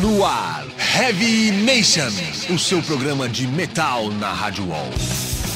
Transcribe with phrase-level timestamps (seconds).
[0.00, 0.64] No ar,
[0.98, 2.08] Heavy Nation,
[2.48, 4.88] o seu programa de metal na Rádio Wall.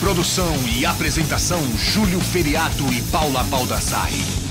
[0.01, 4.44] Produção e apresentação: Júlio Feriato e Paula Baldassarri.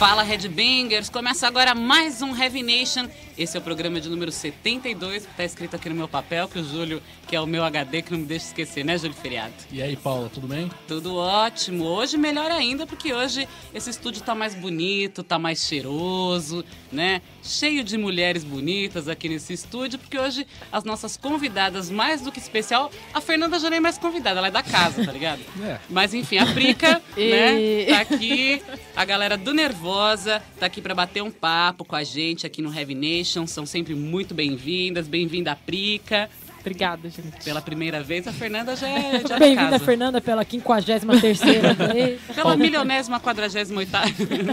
[0.00, 1.10] Fala Headbangers!
[1.10, 3.06] Começa agora mais um Heavy Nation.
[3.36, 6.58] Esse é o programa de número 72, que tá escrito aqui no meu papel, que
[6.58, 9.52] o Júlio, que é o meu HD, que não me deixa esquecer, né, Júlio Feriado?
[9.70, 10.70] E aí, Paula, tudo bem?
[10.88, 11.84] Tudo ótimo.
[11.84, 17.20] Hoje melhor ainda, porque hoje esse estúdio tá mais bonito, tá mais cheiroso, né?
[17.42, 22.38] Cheio de mulheres bonitas aqui nesse estúdio, porque hoje as nossas convidadas, mais do que
[22.38, 25.40] especial, a Fernanda já nem é mais convidada, ela é da casa, tá ligado?
[25.60, 25.78] É.
[25.90, 28.62] Mas enfim, a Prica, né, tá aqui,
[28.96, 29.52] a galera do
[29.90, 33.66] Nervosa tá aqui para bater um papo com a gente aqui no Heavy Nation, são
[33.66, 36.30] sempre muito bem-vindas, bem-vinda Prica.
[36.60, 37.42] Obrigada, gente.
[37.44, 41.04] Pela primeira vez, a Fernanda já é de Bem-vinda, Fernanda, pela 53
[41.92, 42.20] vez.
[42.34, 44.08] Pela milionésima, quadragésima oitava.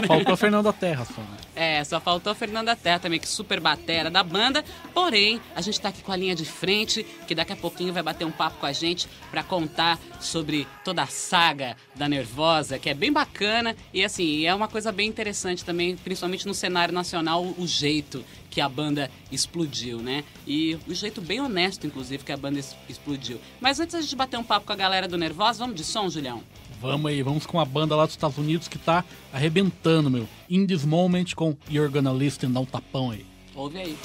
[0.06, 1.20] Faltou a Fernanda Terra só.
[1.20, 1.28] né?
[1.54, 4.64] É, só faltou a Fernanda Terra também, que super batera da banda.
[4.94, 8.02] Porém, a gente tá aqui com a linha de frente, que daqui a pouquinho vai
[8.02, 12.88] bater um papo com a gente pra contar sobre toda a saga da Nervosa, que
[12.88, 13.76] é bem bacana.
[13.92, 18.60] E assim, é uma coisa bem interessante também, principalmente no cenário nacional, o jeito que
[18.60, 20.24] a banda explodiu, né?
[20.46, 23.40] E o jeito bem honesto, inclusive, que a banda explodiu.
[23.60, 26.08] Mas antes a gente bater um papo com a galera do Nervosa, vamos de som,
[26.08, 26.42] Julião?
[26.80, 30.28] Vamos aí, vamos com a banda lá dos Estados Unidos que tá arrebentando, meu.
[30.48, 33.26] In This Moment com You're Gonna Listen, dá um tapão aí.
[33.54, 33.98] Ouve aí.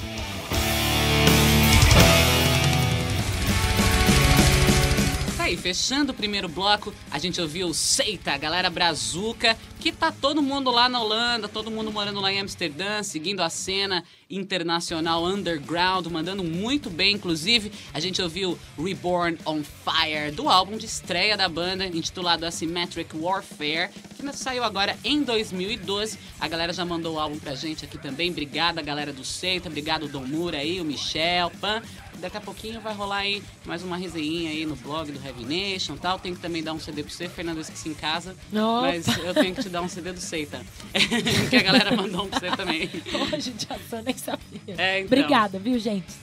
[5.36, 9.92] Tá aí, fechando o primeiro bloco, a gente ouviu o Seita, a galera brazuca, que
[9.92, 14.02] tá todo mundo lá na Holanda, todo mundo morando lá em Amsterdã, seguindo a cena
[14.30, 17.70] internacional underground, mandando muito bem, inclusive.
[17.92, 23.90] A gente ouviu Reborn on Fire, do álbum de estreia da banda, intitulado Asymmetric Warfare,
[24.16, 26.18] que saiu agora em 2012.
[26.40, 28.30] A galera já mandou o álbum pra gente aqui também.
[28.30, 31.82] Obrigada, galera do Seita, obrigado, Dom Mura aí, o Michel, Pan.
[32.20, 35.94] Daqui a pouquinho vai rolar aí mais uma resenha aí no blog do Heavy Nation
[35.94, 36.18] e tal.
[36.18, 38.34] Tenho que também dar um CD pra você, Fernando, eu esqueci em casa.
[38.50, 38.80] Opa.
[38.82, 40.64] Mas eu tenho que te dar um CD do Seita.
[41.50, 42.88] que a galera mandou um pra você também.
[43.34, 44.60] Hoje de ação, nem sabia.
[44.78, 45.18] É, então.
[45.18, 46.14] Obrigada, viu, gente?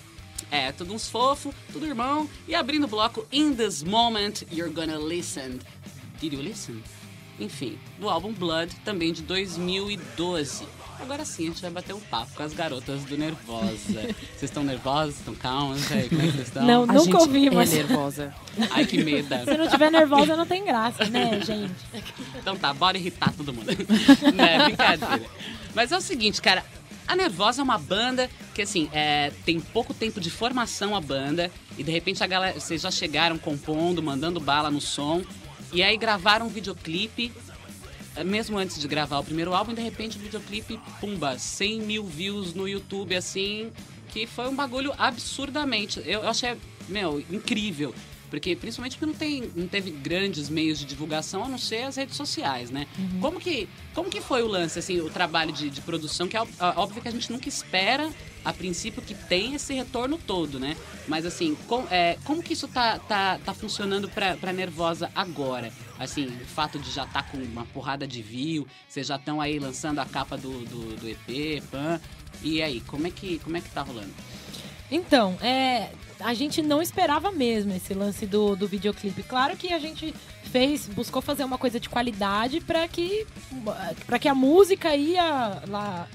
[0.49, 2.29] É, tudo uns fofo, tudo irmão.
[2.47, 5.59] E abrindo o bloco In This Moment, You're Gonna Listen.
[6.19, 6.81] Did you listen?
[7.39, 10.65] Enfim, do álbum Blood, também de 2012.
[11.01, 13.71] Agora sim, a gente vai bater um papo com as garotas do Nervosa.
[13.75, 15.17] Vocês estão nervosas?
[15.17, 15.91] Estão calmas?
[15.91, 16.63] Aí, como é que vocês estão?
[16.65, 18.33] Não, A nunca ouvi, é mas nervosa.
[18.69, 19.43] Ai, que meda.
[19.43, 21.73] se não tiver nervosa, não tem graça, né, gente?
[22.35, 23.67] Então tá, bora irritar todo mundo.
[24.35, 25.25] Não é brincadeira.
[25.73, 26.63] Mas é o seguinte, cara.
[27.07, 31.51] A Nervosa é uma banda que, assim, é, tem pouco tempo de formação a banda.
[31.77, 35.21] E de repente a galera, vocês já chegaram compondo, mandando bala no som.
[35.73, 37.33] E aí gravaram um videoclipe.
[38.15, 42.03] É, Mesmo antes de gravar o primeiro álbum, de repente o videoclipe, pumba, 100 mil
[42.05, 43.71] views no YouTube, assim,
[44.09, 45.99] que foi um bagulho absurdamente.
[45.99, 46.55] Eu, eu achei,
[46.87, 47.93] meu, incrível.
[48.29, 51.97] Porque, principalmente porque não, tem, não teve grandes meios de divulgação, a não ser as
[51.97, 52.87] redes sociais, né?
[53.19, 56.41] Como, que, como que foi o lance, assim, o trabalho de, de produção, que é
[56.77, 58.09] óbvio que a gente nunca espera,
[58.43, 60.75] a princípio, que tem esse retorno todo, né?
[61.07, 65.71] Mas, assim, com- é, como que isso tá, tá, tá funcionando pra, pra Nervosa agora?
[65.99, 69.59] Assim, o fato de já estar com uma porrada de view, vocês já estão aí
[69.59, 71.99] lançando a capa do, do, do EP, pan.
[72.41, 74.11] E aí, como é que, como é que tá rolando?
[74.89, 79.23] Então, é, a gente não esperava mesmo esse lance do, do videoclipe.
[79.23, 80.13] Claro que a gente
[80.51, 83.25] fez, buscou fazer uma coisa de qualidade para que
[84.05, 86.07] para que a música e a, lá,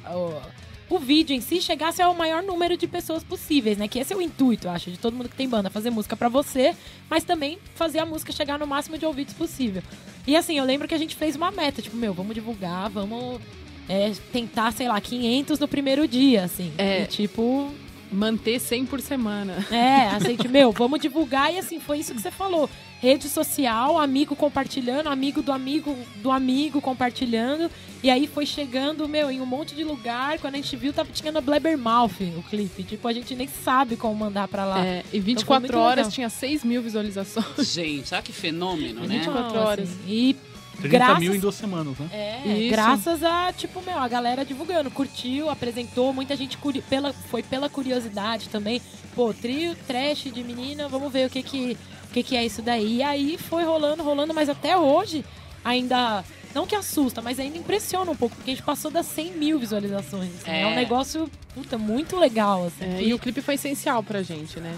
[0.89, 3.89] o vídeo em si chegasse ao maior número de pessoas possíveis, né?
[3.89, 6.17] Que esse é o intuito, eu acho, de todo mundo que tem banda, fazer música
[6.17, 6.75] para você,
[7.11, 9.83] mas também fazer a música chegar no máximo de ouvidos possível.
[10.27, 13.41] E assim, eu lembro que a gente fez uma meta, tipo, meu, vamos divulgar, vamos
[13.89, 16.73] é, tentar, sei lá, 500 no primeiro dia, assim.
[16.79, 17.03] É.
[17.03, 17.73] E, tipo,
[18.11, 19.67] Manter 100 por semana.
[19.71, 22.69] é, assim, tipo, meu, vamos divulgar e assim, foi isso que você falou.
[23.01, 27.71] Rede social, amigo compartilhando, amigo do amigo do amigo compartilhando.
[28.03, 30.39] E aí foi chegando, meu, em um monte de lugar.
[30.39, 32.83] Quando a gente viu, tava, tinha no Blabbermouth o clipe.
[32.85, 34.85] Tipo, a gente nem sabe como mandar pra lá.
[34.85, 36.11] É, e Então foi 24 muito horas legal.
[36.13, 37.47] tinha 6 mil visualizações.
[37.73, 39.19] Gente, olha que fenômeno, né?
[39.19, 39.89] 24 Não, horas.
[39.91, 40.37] assim, e
[40.79, 42.09] 30 Graças- mil em duas semanas, né?
[42.13, 42.71] É, Isso.
[42.71, 47.69] graças a, tipo, meu, a galera divulgando, curtiu, apresentou, muita gente curi pela, foi pela
[47.69, 48.81] curiosidade também.
[49.15, 51.79] Pô, trio, trash de menina, vamos ver o que que,
[52.17, 52.97] que que é isso daí.
[52.99, 55.25] E aí foi rolando, rolando, mas até hoje
[55.65, 56.25] ainda.
[56.55, 59.59] Não que assusta, mas ainda impressiona um pouco, porque a gente passou das 100 mil
[59.59, 60.31] visualizações.
[60.41, 60.51] assim.
[60.51, 60.63] é.
[60.63, 60.67] É.
[60.67, 62.67] um negócio, puta, muito legal.
[62.67, 64.75] Assim, É, que- e o clipe foi essencial pra gente, né?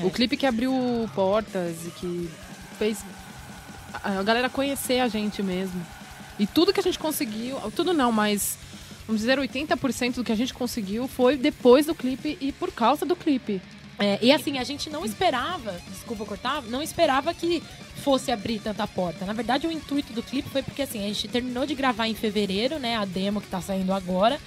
[0.00, 0.06] É.
[0.06, 0.72] O clipe que abriu
[1.14, 2.30] portas e que
[2.78, 3.04] fez
[3.92, 5.84] a a galera conhecer a gente mesmo.
[6.38, 8.56] E tudo que a gente conseguiu, tudo não, mas
[9.06, 13.04] vamos dizer 80% do que a gente conseguiu foi depois do clipe e por causa
[13.04, 13.60] do clipe.
[13.98, 17.62] É, e assim, a gente não esperava, desculpa cortar, não esperava que
[18.02, 19.24] fosse abrir tanta porta.
[19.26, 22.14] Na verdade, o intuito do clipe foi porque assim, a gente terminou de gravar em
[22.14, 22.96] fevereiro, né?
[22.96, 24.38] A demo que tá saindo agora.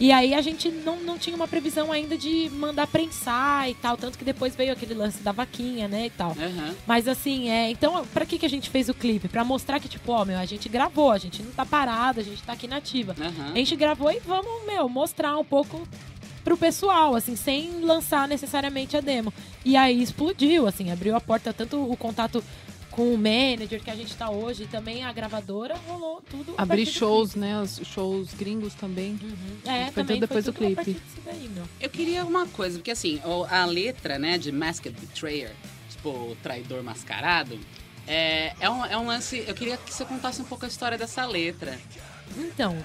[0.00, 3.96] E aí a gente não, não tinha uma previsão ainda de mandar prensar e tal.
[3.96, 6.06] Tanto que depois veio aquele lance da vaquinha, né?
[6.06, 6.30] E tal.
[6.30, 6.74] Aham.
[6.86, 7.70] Mas assim, é.
[7.70, 9.28] Então, pra que, que a gente fez o clipe?
[9.28, 12.22] Pra mostrar que, tipo, ó, meu, a gente gravou, a gente não tá parado, a
[12.24, 13.14] gente tá aqui nativa.
[13.20, 13.52] Aham.
[13.52, 15.86] A gente gravou e vamos, meu, mostrar um pouco
[16.44, 19.32] pro pessoal, assim, sem lançar necessariamente a demo.
[19.64, 22.42] E aí explodiu, assim, abriu a porta, tanto o contato
[22.92, 26.54] com o manager que a gente tá hoje, também a gravadora, rolou tudo.
[26.58, 27.58] Abrir do shows, né?
[27.60, 29.16] Os shows gringos também.
[29.16, 29.36] clipe.
[29.64, 31.02] É, Foi também tudo depois foi do tudo a clipe.
[31.24, 31.50] daí.
[31.80, 35.52] Eu queria uma coisa, porque assim, a letra, né, de Masked Betrayer,
[35.88, 37.58] tipo, o traidor mascarado,
[38.06, 39.42] é, é, um, é um lance.
[39.46, 41.78] Eu queria que você contasse um pouco a história dessa letra.
[42.36, 42.76] Então,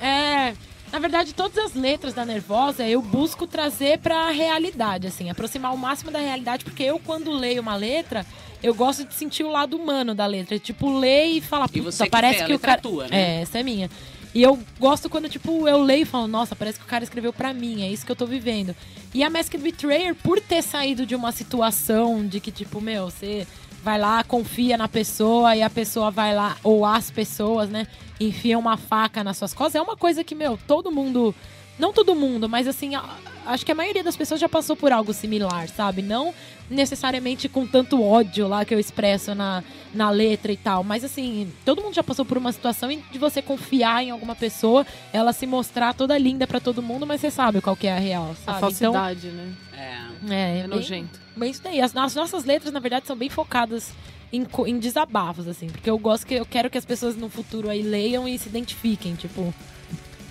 [0.00, 0.54] é.
[0.92, 5.78] Na verdade, todas as letras da Nervosa eu busco trazer pra realidade, assim, aproximar o
[5.78, 8.24] máximo da realidade, porque eu, quando leio uma letra,
[8.62, 10.58] eu gosto de sentir o lado humano da letra.
[10.58, 12.80] Tipo, ler e falar, E puta, você que parece tem, a que o é cara.
[12.80, 13.38] tua, né?
[13.38, 13.90] É, essa é minha.
[14.34, 17.32] E eu gosto quando, tipo, eu leio e falo, nossa, parece que o cara escreveu
[17.32, 18.76] pra mim, é isso que eu tô vivendo.
[19.14, 23.46] E a Masked Betrayer, por ter saído de uma situação de que, tipo, meu, você
[23.86, 27.86] vai lá, confia na pessoa e a pessoa vai lá, ou as pessoas, né,
[28.18, 31.32] enfiam uma faca nas suas costas, é uma coisa que, meu, todo mundo.
[31.78, 32.96] Não todo mundo, mas assim,
[33.46, 36.02] acho que a maioria das pessoas já passou por algo similar, sabe?
[36.02, 36.34] Não
[36.68, 39.62] necessariamente com tanto ódio lá que eu expresso na,
[39.94, 40.82] na letra e tal.
[40.82, 44.34] Mas assim, todo mundo já passou por uma situação em- de você confiar em alguma
[44.34, 47.92] pessoa, ela se mostrar toda linda pra todo mundo, mas você sabe qual que é
[47.96, 48.60] a real, A sabe?
[48.60, 49.52] falsidade, né?
[49.72, 49.96] É.
[50.24, 51.20] Então, é, É bem- nojento.
[51.36, 51.80] Bem isso daí.
[51.80, 53.90] As, as nossas letras, na verdade, são bem focadas
[54.32, 55.68] em, em desabafos, assim.
[55.68, 58.48] Porque eu gosto que eu quero que as pessoas no futuro aí leiam e se
[58.48, 59.54] identifiquem, tipo.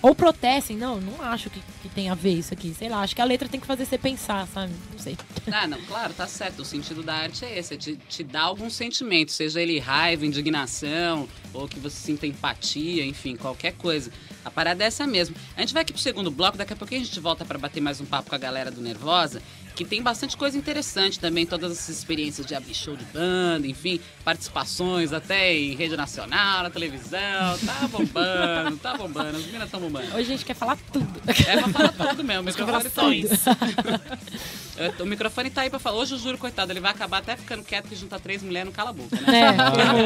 [0.05, 0.77] Ou protestem.
[0.77, 2.71] Não, não acho que, que tem a ver isso aqui.
[2.77, 4.71] Sei lá, acho que a letra tem que fazer você pensar, sabe?
[4.91, 5.17] Não sei.
[5.51, 6.61] Ah, não, claro, tá certo.
[6.61, 10.23] O sentido da arte é esse, é te, te dar algum sentimento, seja ele raiva,
[10.23, 14.11] indignação, ou que você sinta empatia, enfim, qualquer coisa.
[14.43, 15.35] A parada é essa mesmo.
[15.57, 17.81] A gente vai aqui pro segundo bloco, daqui a pouquinho a gente volta pra bater
[17.81, 19.41] mais um papo com a galera do Nervosa,
[19.75, 23.99] que tem bastante coisa interessante também, todas essas experiências de abrir show de banda, enfim,
[24.23, 30.07] participações até em rede nacional, na televisão, tá bombando, tá bombando, as meninas estão bombando.
[30.07, 31.05] Hoje a gente quer falar tudo.
[31.27, 33.03] É pra falar tudo mesmo, o microfone tá
[34.99, 35.97] O microfone tá aí pra falar.
[35.97, 38.73] Hoje o Júlio, coitado, ele vai acabar até ficando quieto que juntar três mulheres não
[38.73, 39.55] cala a boca, né?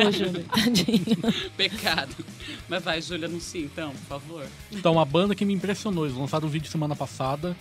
[0.07, 0.43] É, Júlio.
[0.43, 1.51] Tadinho.
[1.57, 2.15] Pecado.
[2.67, 4.47] Mas vai, Júlio, anuncia então, por favor.
[4.71, 6.05] Então, uma banda que me impressionou.
[6.05, 7.55] Eles lançaram o vídeo semana passada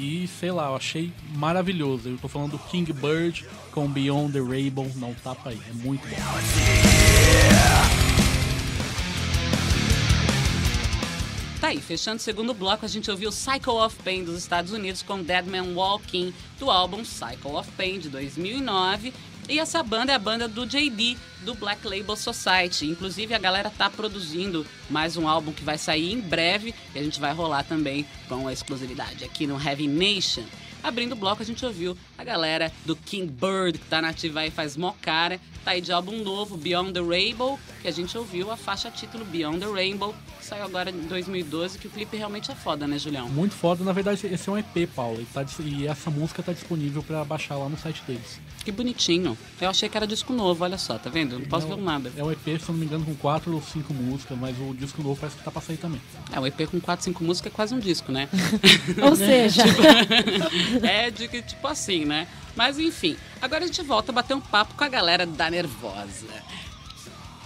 [0.00, 2.08] e, sei lá, eu achei maravilhoso.
[2.08, 4.90] Eu tô falando do King Bird com Beyond the Rainbow.
[4.96, 6.16] Não tapa aí, é muito bom.
[11.60, 15.02] Tá aí, fechando o segundo bloco, a gente ouviu Cycle of Pain dos Estados Unidos
[15.02, 19.12] com Dead Man Walking, do álbum Cycle of Pain de 2009.
[19.50, 22.86] E essa banda é a banda do JD, do Black Label Society.
[22.86, 27.02] Inclusive, a galera tá produzindo mais um álbum que vai sair em breve e a
[27.02, 30.44] gente vai rolar também com a exclusividade aqui no Heavy Nation.
[30.82, 34.50] Abrindo o bloco, a gente ouviu a galera do King Bird, que tá nativa aí
[34.50, 35.40] faz mó cara.
[35.64, 39.26] Tá aí de álbum novo, Beyond the Rainbow, que a gente ouviu a faixa título
[39.26, 42.98] Beyond the Rainbow, que saiu agora em 2012, que o clipe realmente é foda, né,
[42.98, 43.28] Julião?
[43.28, 43.84] Muito foda.
[43.84, 45.20] Na verdade, esse é um EP, Paulo.
[45.20, 48.40] E, tá e essa música tá disponível pra baixar lá no site deles.
[48.64, 49.36] Que bonitinho.
[49.60, 51.38] Eu achei que era disco novo, olha só, tá vendo?
[51.38, 52.12] Não posso Não, ver nada.
[52.16, 54.74] É um EP, se eu não me engano, com quatro ou cinco músicas, mas o
[54.74, 56.00] disco novo parece que tá pra sair também.
[56.32, 58.28] É, um EP com 4, 5 músicas é quase um disco, né?
[59.02, 59.64] Ou seja,
[60.82, 62.26] é de que, tipo assim, né?
[62.56, 66.26] Mas enfim, agora a gente volta a bater um papo com a galera da Nervosa.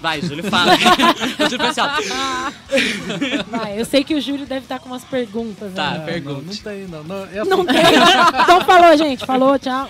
[0.01, 0.73] Vai, Júlio, fala.
[1.41, 5.73] o Júlio pensa, ó, vai, eu sei que o Júlio deve estar com umas perguntas.
[5.73, 5.93] Tá.
[5.93, 6.05] né?
[6.05, 6.45] Pergunte.
[6.45, 7.05] Não, não tem, não.
[7.05, 7.77] não é, assim, Não tem.
[8.43, 9.25] Então falou, gente.
[9.25, 9.89] Falou, tchau.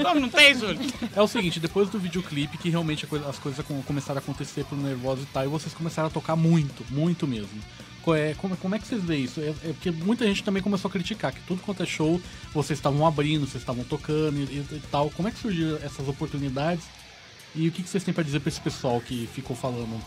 [0.00, 0.78] Como não tem, Júlio?
[1.12, 4.76] é o seguinte, depois do videoclipe, que realmente as coisas com- começaram a acontecer pro
[4.76, 7.60] Nervosa e tal, e vocês começaram a tocar muito, muito mesmo.
[8.12, 9.40] É, como, como é que vocês veem isso?
[9.40, 12.20] É, é porque muita gente também começou a criticar que tudo quanto é show,
[12.52, 15.08] vocês estavam abrindo, vocês estavam tocando e, e- e tal.
[15.10, 16.84] Como é que surgiram essas oportunidades?
[17.54, 20.02] E o que, que vocês têm pra dizer pra esse pessoal que ficou falando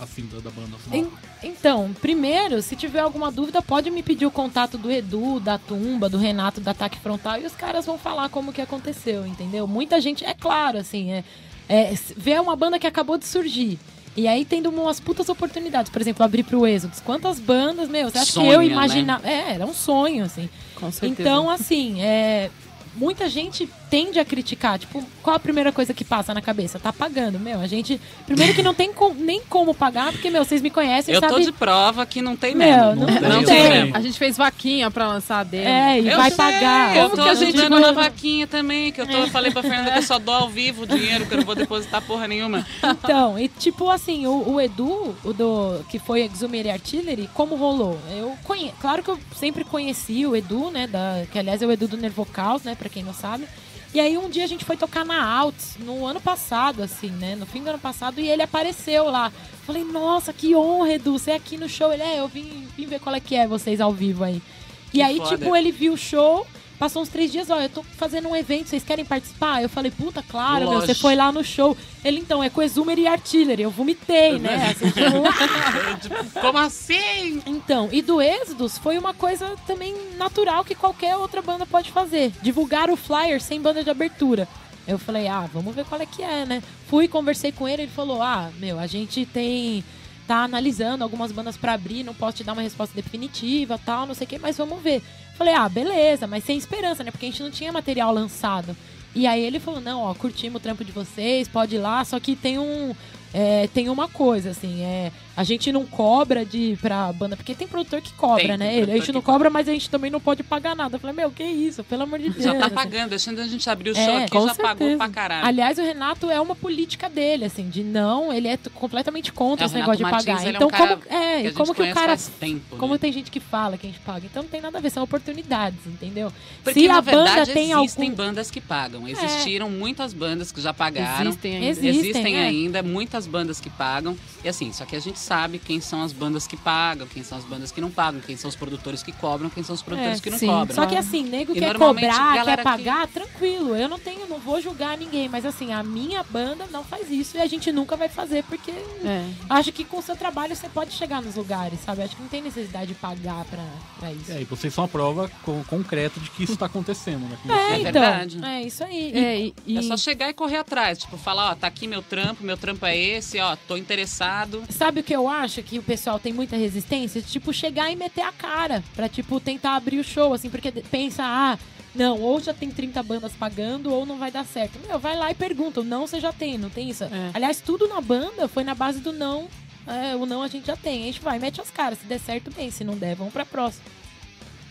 [0.00, 0.76] assim da, da banda?
[0.76, 1.08] Assim, En-
[1.42, 6.08] Então, primeiro, se tiver alguma dúvida, pode me pedir o contato do Edu, da Tumba,
[6.08, 9.66] do Renato, da Ataque Frontal, e os caras vão falar como que aconteceu, entendeu?
[9.68, 11.24] Muita gente, é claro, assim, é,
[11.68, 13.78] é, vê uma banda que acabou de surgir.
[14.16, 15.90] E aí tendo umas putas oportunidades.
[15.90, 17.00] Por exemplo, abrir pro Êxodos.
[17.00, 18.66] Quantas bandas, meu, você acha que Sonha, eu né?
[18.66, 19.28] imaginava.
[19.28, 20.48] É, era um sonho, assim.
[20.74, 21.20] Com certeza.
[21.22, 22.50] Então, assim, é.
[22.96, 24.78] Muita gente tende a criticar.
[24.78, 26.78] Tipo, qual a primeira coisa que passa na cabeça?
[26.78, 27.60] Tá pagando, meu.
[27.60, 28.00] A gente.
[28.24, 31.28] Primeiro que não tem com- nem como pagar, porque, meu, vocês me conhecem, Eu tô
[31.28, 31.44] sabe?
[31.44, 32.94] de prova que não tem Meu, mesmo.
[32.94, 33.70] não, tem, não não tem.
[33.84, 33.90] tem.
[33.96, 35.68] a gente fez vaquinha pra lançar a demo.
[35.68, 36.96] É, e Eu vai sei, pagar.
[36.96, 39.50] Eu Como tô que a gente não- na vaquinha também, que eu, tô, eu falei
[39.50, 42.00] pra Fernanda que eu só dou ao vivo o dinheiro, que eu não vou depositar
[42.02, 42.64] porra nenhuma.
[42.84, 47.98] Então, e tipo assim, o, o Edu, o do, que foi Exumer Artillery, como rolou?
[48.16, 48.72] Eu conhe...
[48.80, 50.86] Claro que eu sempre conheci o Edu, né?
[50.86, 51.24] Da...
[51.32, 52.74] Que aliás é o Edu do Nervocaus, né?
[52.74, 53.44] Pra quem não sabe.
[53.92, 57.34] E aí um dia a gente foi tocar na Alts, no ano passado, assim, né?
[57.34, 59.32] No fim do ano passado, e ele apareceu lá.
[59.66, 61.92] Falei, nossa, que honra, Edu, você é aqui no show.
[61.92, 64.40] Ele, é, eu vim, vim ver qual é que é vocês ao vivo aí.
[64.88, 65.36] E Que aí, foda.
[65.36, 66.46] tipo, ele viu o show,
[66.80, 69.62] passou uns três dias, ó, eu tô fazendo um evento, vocês querem participar?
[69.62, 71.76] Eu falei, puta, claro, meu, você foi lá no show.
[72.02, 73.60] Ele, então, é com Exumer e Artillery.
[73.60, 74.70] Eu vomitei, né?
[74.70, 74.88] Assim,
[76.00, 77.42] tipo, Como assim?
[77.44, 82.32] então, e do Êxodos foi uma coisa também natural que qualquer outra banda pode fazer.
[82.40, 84.48] Divulgar o flyer sem banda de abertura.
[84.88, 86.62] Eu falei, ah, vamos ver qual é que é, né?
[86.88, 89.84] Fui, conversei com ele, ele falou, ah, meu, a gente tem...
[90.26, 94.14] Tá analisando algumas bandas pra abrir, não posso te dar uma resposta definitiva, tal, não
[94.14, 95.02] sei o que, mas vamos ver.
[95.40, 97.10] Falei, ah, beleza, mas sem esperança, né?
[97.10, 98.76] Porque a gente não tinha material lançado.
[99.14, 102.20] E aí ele falou, não, ó, curtimos o trampo de vocês, pode ir lá, só
[102.20, 102.94] que tem um.
[103.32, 105.10] é, tem uma coisa, assim, é.
[105.40, 108.76] A gente não cobra de pra banda, porque tem produtor que cobra, Tem, tem né?
[108.76, 110.96] Ele, a gente não cobra, mas a gente também não pode pagar nada.
[110.96, 111.82] Eu falei, meu, que isso?
[111.84, 112.44] Pelo amor de Deus.
[112.44, 112.74] Já tá assim.
[112.74, 114.98] pagando, deixando a gente abrir o É, show aqui, com já pagou certeza.
[114.98, 115.46] pra caralho.
[115.46, 119.66] Aliás, o Renato é uma política dele, assim, de não, ele é completamente contra É,
[119.66, 120.32] esse negócio de Renato pagar.
[120.34, 122.06] Martins, ele é então, um cara como, é, que como que o cara.
[122.08, 122.98] faz tempo, Como né?
[122.98, 124.26] tem gente que fala que a gente paga.
[124.26, 126.30] Então não tem nada a ver, são oportunidades, entendeu?
[126.62, 128.16] Porque, Se na a banda verdade, tem existem algum.
[128.16, 129.08] bandas que pagam.
[129.08, 131.30] Existiram muitas bandas que já pagaram.
[131.30, 131.66] Existem ainda.
[131.66, 132.42] Existem, Existem é.
[132.44, 134.16] ainda muitas bandas que pagam.
[134.44, 137.38] E assim, só que a gente sabe quem são as bandas que pagam, quem são
[137.38, 140.18] as bandas que não pagam, quem são os produtores que cobram, quem são os produtores
[140.18, 140.46] É, que não sim.
[140.48, 140.74] cobram.
[140.74, 143.76] Só que assim, nego E quer cobrar, quer que- pagar, tranquilo.
[143.76, 147.36] Eu não tenho, não vou julgar ninguém, mas assim, a minha banda não faz isso
[147.36, 149.24] e a gente nunca vai fazer, porque É.
[149.48, 152.02] acho que com o seu trabalho você pode chegar nos lugares, sabe?
[152.02, 153.64] Acho que não tem necessidade de pagar pra,
[154.00, 154.32] pra isso.
[154.32, 157.38] É, e vocês são a prova co- concreta de que isso tá acontecendo, né?
[157.48, 157.52] É.
[157.52, 157.92] É então.
[157.92, 158.44] verdade.
[158.44, 159.12] É isso aí.
[159.14, 160.98] É, e, e- É só chegar e correr atrás.
[160.98, 164.64] Tipo, falar, ó, tá aqui meu trampo, meu trampo é esse, ó, tô interessado.
[164.68, 167.20] Sabe o que eu acho que o pessoal tem muita resistência?
[167.22, 170.82] Tipo, chegar e meter a cara pra, tipo, tentar abrir o show, assim, porque de-
[170.82, 171.58] pensa, ah,
[171.94, 174.78] não, ou já tem 30 bandas pagando ou não vai dar certo.
[174.86, 177.04] Meu, vai lá e pergunta, o não você já tem, não tem isso?
[177.04, 177.30] É.
[177.34, 179.48] Aliás, tudo na banda foi na base do não,
[179.86, 181.02] é, o não a gente já tem.
[181.02, 183.44] A gente vai, mete as caras, se der certo, bem, se não der, vamos pra
[183.44, 183.84] próxima.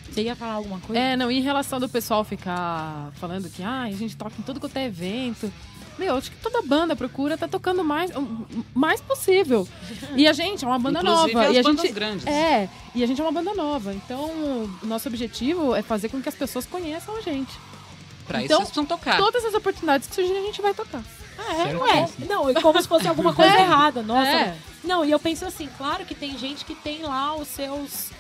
[0.10, 1.00] Você ia falar alguma coisa?
[1.00, 4.60] É, não, em relação do pessoal ficar falando que ah, a gente toca em tudo
[4.60, 5.52] quanto é evento.
[6.00, 9.68] Meu, acho que toda banda procura tá tocando mais, o mais possível.
[10.16, 11.48] E a gente é uma banda Inclusive nova.
[11.50, 12.26] as e a gente grandes.
[12.26, 13.94] É, e a gente é uma banda nova.
[13.94, 17.52] Então, o nosso objetivo é fazer com que as pessoas conheçam a gente.
[18.26, 19.18] Pra Então, isso vocês precisam tocar.
[19.18, 21.04] Todas as oportunidades que surgirem, a gente vai tocar.
[21.38, 21.82] Ah, é, Certo.
[21.82, 22.10] ué.
[22.30, 23.62] Não, e como se fosse alguma coisa É.
[23.62, 24.02] errada.
[24.02, 24.30] Nossa.
[24.30, 24.58] É.
[24.84, 28.12] Não, e eu penso assim, claro que tem gente que tem lá os seus.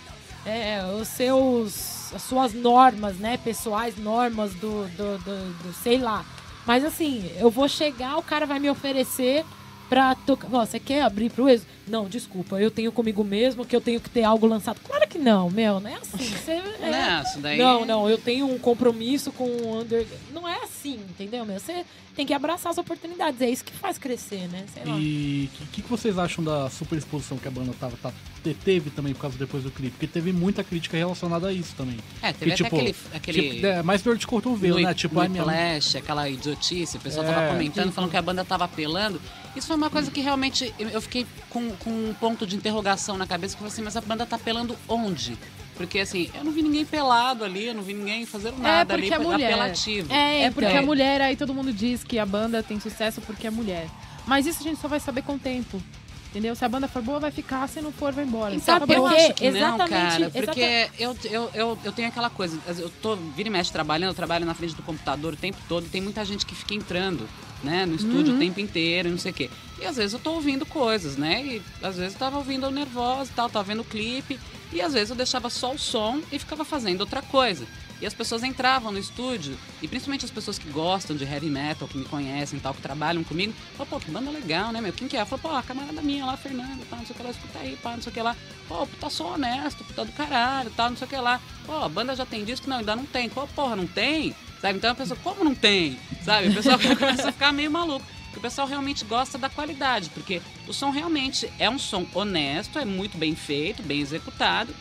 [0.45, 2.13] é, os seus.
[2.13, 3.37] as suas normas, né?
[3.37, 6.25] Pessoais, normas do, do, do, do- sei lá.
[6.69, 9.43] Mas assim, eu vou chegar, o cara vai me oferecer
[9.89, 10.47] pra tocar.
[10.49, 11.65] Você quer abrir pro ex?
[11.89, 14.79] Não, desculpa, eu tenho comigo mesmo que eu tenho que ter algo lançado.
[14.83, 16.17] Claro que não, meu, não é assim.
[16.39, 17.57] Você, é, Não, isso daí...
[17.57, 20.05] não, não, eu tenho um compromisso com o under.
[20.31, 21.59] Não é assim, entendeu, meu?
[21.59, 21.83] Você
[22.15, 23.41] tem que abraçar as oportunidades.
[23.41, 24.65] É isso que faz crescer, né?
[24.73, 24.95] Sei lá.
[24.99, 28.11] E o que, que vocês acham da super exposição que a banda tava, tá-
[28.43, 29.91] te- teve também por causa depois do clipe?
[29.91, 31.97] Porque teve muita crítica relacionada a isso também.
[32.21, 32.95] É, teve Que, até aquele...
[33.13, 33.49] aquele...
[33.55, 34.93] tipo, é, mais dor de cotovelo, no, né?
[34.93, 38.17] Tipo, no ai, minha Flash, aquela idiotice, o pessoal É, tava comentando, tipo- falando que
[38.17, 39.21] a banda tava apelando.
[39.55, 43.25] Isso foi uma coisa que realmente eu fiquei com, com um ponto de interrogação na
[43.27, 45.37] cabeça, que eu falei assim, mas a banda tá apelando onde?
[45.75, 49.03] Porque assim, eu não vi ninguém pelado ali, eu não vi ninguém fazendo nada ali
[49.03, 49.53] porque é mulher.
[49.53, 50.13] apelativo.
[50.13, 53.47] É, É porque a mulher, aí todo mundo diz que a banda tem sucesso porque
[53.47, 53.87] é mulher.
[54.27, 55.81] Mas isso a gente só vai saber com o tempo.
[56.29, 56.55] Entendeu?
[56.55, 57.67] Se a banda for boa, vai ficar.
[57.67, 58.53] Se não for, vai embora.
[58.53, 59.15] Então, Sabe eu por quê?
[59.15, 62.89] acho que não, Exatamente, cara, porque exata- eu, eu, eu, eu tenho aquela coisa, eu
[63.01, 65.99] tô vira e mexe trabalhando, eu trabalho na frente do computador o tempo todo, tem
[66.01, 67.27] muita gente que fica entrando,
[67.63, 68.35] né, no estúdio Uhum.
[68.35, 69.49] o tempo inteiro, e não sei o quê.
[69.81, 72.71] E às vezes eu tô ouvindo coisas, né, e às vezes eu tava ouvindo o
[72.71, 74.39] Nervosa e tal, tava vendo o clipe,
[74.71, 77.65] e às vezes eu deixava só o som e ficava fazendo outra coisa.
[78.01, 81.87] E as pessoas entravam no estúdio, e principalmente as pessoas que gostam de heavy metal,
[81.87, 84.93] que me conhecem tal, que trabalham comigo, falam, pô, que banda legal, né, meu?
[84.93, 85.25] Quem que é?
[85.25, 87.77] Falou, pô, a camarada minha lá, Fernanda, tal, não sei o que lá, escuta aí,
[87.77, 88.35] pá, não sei o que lá.
[88.67, 91.41] Pô, puta só honesto, puta do caralho, tal, não sei o que lá.
[91.65, 92.69] Pô, a banda já tem disco?
[92.69, 93.27] Não, ainda não tem.
[93.29, 94.33] Pô, porra, não tem?
[94.61, 94.77] Sabe?
[94.77, 95.99] Então a pessoa, como não tem?
[96.23, 96.49] Sabe?
[96.49, 98.05] O pessoal começa a ficar meio maluco.
[98.35, 102.85] o pessoal realmente gosta da qualidade, porque o som realmente é um som honesto, é
[102.85, 104.73] muito bem feito, bem executado.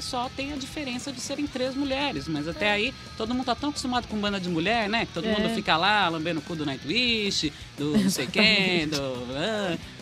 [0.00, 2.28] Só tem a diferença de serem três mulheres.
[2.28, 5.06] Mas até aí, todo mundo tá tão acostumado com banda de mulher, né?
[5.06, 5.32] Que todo É.
[5.36, 9.26] mundo fica lá lambendo o cu do Nightwish, do não sei quem, do.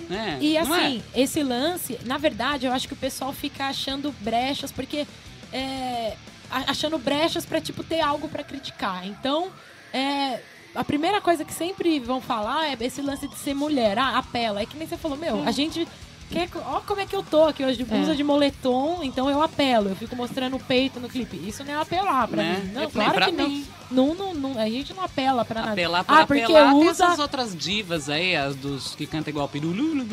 [0.08, 0.38] né?
[0.40, 0.86] E Não é?
[0.86, 5.06] assim, esse lance, na verdade, eu acho que o pessoal fica achando brechas, porque.
[5.52, 6.16] é,
[6.50, 9.06] achando brechas pra, tipo, ter algo pra criticar.
[9.06, 9.50] Então,
[9.92, 10.40] é,
[10.74, 13.98] a primeira coisa que sempre vão falar é esse lance de ser mulher.
[13.98, 14.60] Ah, apela.
[14.62, 15.86] É que nem você falou, meu, a gente.
[16.30, 18.14] Quer, ó como é que eu tô aqui hoje de blusa É.
[18.14, 21.36] de moletom, então eu apelo, eu fico mostrando o peito no clipe.
[21.48, 22.60] Isso não é apelar pra Né?
[22.64, 22.72] mim.
[22.72, 23.48] Não, nem claro pra que não.
[23.48, 23.66] mim.
[23.88, 24.58] Não, não, não.
[24.60, 25.72] A gente não apela pra nada.
[25.72, 27.04] Apelar por ah, porque apelar, tem usa.
[27.04, 30.04] essas outras divas aí, as dos que cantam igual pirululu.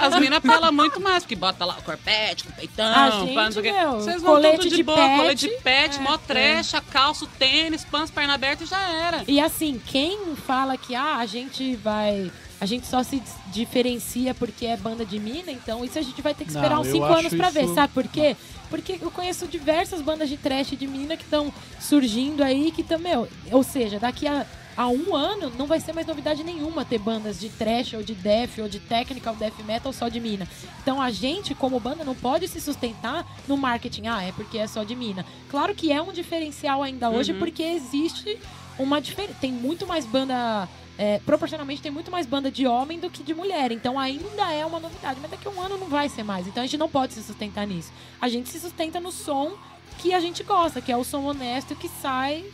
[0.00, 3.34] As minas apelam muito mais, porque bota lá o corpete, com o peitão, A gente,
[3.34, 3.72] pá, não sei o quê.
[3.72, 6.18] meu, Vocês vão colete tudo de, de boa, pet, colete de pet, é, mó é.
[6.18, 9.24] trecha, calço, tênis, pants, perna aberta e já era.
[9.26, 12.30] E assim, quem fala que ah, a gente vai.
[12.64, 16.32] A gente só se diferencia porque é banda de mina, então isso a gente vai
[16.32, 18.34] ter que Não, esperar uns eu 5 acho anos ver, isso- sabe por quê?
[18.70, 23.28] Porque eu conheço diversas bandas de trash de mina que estão surgindo aí, que meu,
[23.52, 24.46] ou seja, daqui a,
[24.78, 28.14] a um ano não vai ser mais novidade nenhuma ter bandas de trash ou de
[28.14, 30.48] death ou de technical death metal só de mina.
[30.80, 34.66] Então a gente, como banda, não pode se sustentar no marketing, ah, é porque é
[34.66, 35.22] só de mina.
[35.50, 37.40] Claro que é um diferencial ainda hoje, Uhum.
[37.40, 38.38] porque existe
[38.78, 39.36] uma diferença.
[39.38, 40.66] Tem muito mais banda.
[40.96, 43.72] É, proporcionalmente tem muito mais banda de homem do que de mulher.
[43.72, 45.18] Então ainda é uma novidade.
[45.20, 46.46] Mas daqui a um ano não vai ser mais.
[46.46, 47.92] Então a gente não pode se sustentar nisso.
[48.20, 49.56] A gente se sustenta no som
[49.98, 52.44] que a gente gosta, que é o som honesto que sai.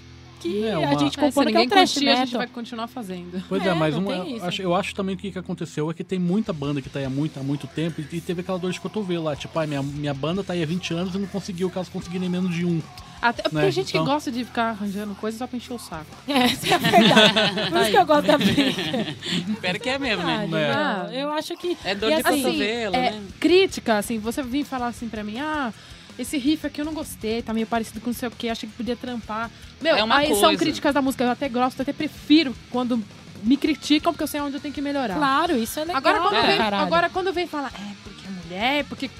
[0.41, 2.25] Que É a uma- gente É, se compõe que é o trash curtir, a gente
[2.27, 2.39] metal.
[2.39, 3.43] vai continuar fazendo.
[3.49, 4.45] Pois é, É, mas uma- isso.
[4.47, 6.99] acho- eu acho também que o que aconteceu é que tem muita banda que tá
[6.99, 9.37] aí há muito, há muito tempo e teve aquela dor de cotovelo lá.
[9.37, 12.19] Tipo, ah, minha, minha banda tá aí há 20 anos e não conseguiu, caso conseguir
[12.19, 12.81] nem menos de um.
[13.23, 15.75] Até, porque Né, tem gente então- que gosta de ficar arranjando coisas só pra encher
[15.75, 16.07] o saco.
[16.27, 17.71] É, isso é verdade.
[17.71, 19.17] Por isso que eu gosto da briga.
[19.51, 20.45] Espero que é mesmo, né?
[20.45, 20.47] É.
[20.49, 21.77] não, Eu acho que.
[21.85, 23.23] É dor e de assim, cotovelo, é, né?
[23.39, 25.71] crítica, assim, você vir falar assim pra mim, ah,
[26.19, 28.69] esse riff aqui eu não gostei, tá meio parecido com não sei o que, achei
[28.69, 29.51] que podia trampar.
[29.81, 30.59] Meu, É uma aí são coisa.
[30.59, 33.03] críticas da música, eu até gosto, até prefiro quando
[33.43, 35.15] me criticam, porque eu sei onde eu tenho que melhorar.
[35.17, 35.97] Claro, isso é legal.
[35.97, 36.47] Agora quando, É.
[36.47, 36.83] vem, caralho.
[36.87, 39.11] agora, quando vem falar, é porque é mulher, porque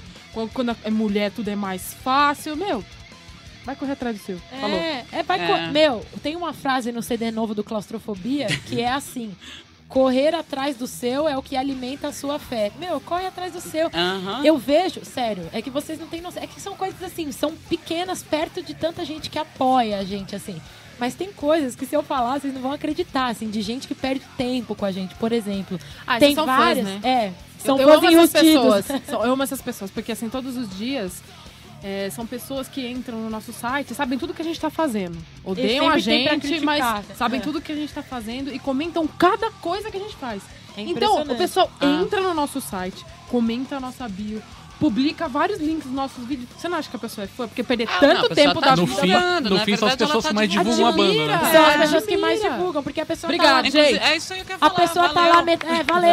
[0.53, 2.85] quando- é mulher tudo é mais fácil, meu,
[3.65, 4.39] vai correr atrás do seu.
[4.59, 4.77] Falou.
[4.77, 5.71] É, é, vai É.
[5.71, 9.35] Meu, tem uma frase no CD novo do Claustrofobia que é assim:
[9.91, 12.71] correr atrás do seu é o que alimenta a sua fé.
[12.79, 13.91] Meu, corre atrás do seu.
[13.93, 14.41] Aham.
[14.43, 16.41] Eu vejo, sério, é que vocês não têm noção.
[16.41, 20.33] É que são coisas assim, são pequenas perto de tanta gente que apoia a gente,
[20.33, 20.59] assim.
[20.97, 23.93] Mas tem coisas que se eu falar, vocês não vão acreditar, assim, de gente que
[23.93, 25.77] perde tempo com a gente, por exemplo.
[26.07, 26.85] Ah, tem são fãs, várias.
[26.85, 26.99] né?
[27.03, 28.85] É, são eu, eu amo essas pessoas.
[29.09, 31.21] Eu amo essas pessoas, porque assim, todos os dias
[31.83, 35.17] é, são pessoas que entram no nosso site, sabem tudo que a gente tá fazendo.
[35.43, 36.83] Odeiam a gente, mas
[37.17, 37.43] sabem É.
[37.43, 40.41] tudo que a gente tá fazendo e comentam cada coisa que a gente faz.
[40.77, 41.85] É então, o pessoal Ah.
[41.85, 44.41] entra no nosso site, comenta a nossa bio,
[44.79, 46.47] publica vários links dos nossos vídeos.
[46.57, 47.47] Você não acha que a pessoa é fã?
[47.47, 49.01] Porque perder Ah, não, a tanto pessoa tempo tá da No vida.
[49.01, 51.39] fim, divulgando, no fim são as pessoas tá que mais divulgam a banda, né?
[51.51, 53.99] São É, as pessoas que mais divulgam, porque a pessoa Obrigada, tá lá, gente.
[53.99, 54.87] É isso aí que eu ia A falar.
[54.87, 55.33] pessoa tá valeu.
[55.35, 55.41] lá.
[55.43, 55.65] Met...
[55.67, 56.09] É, valeu!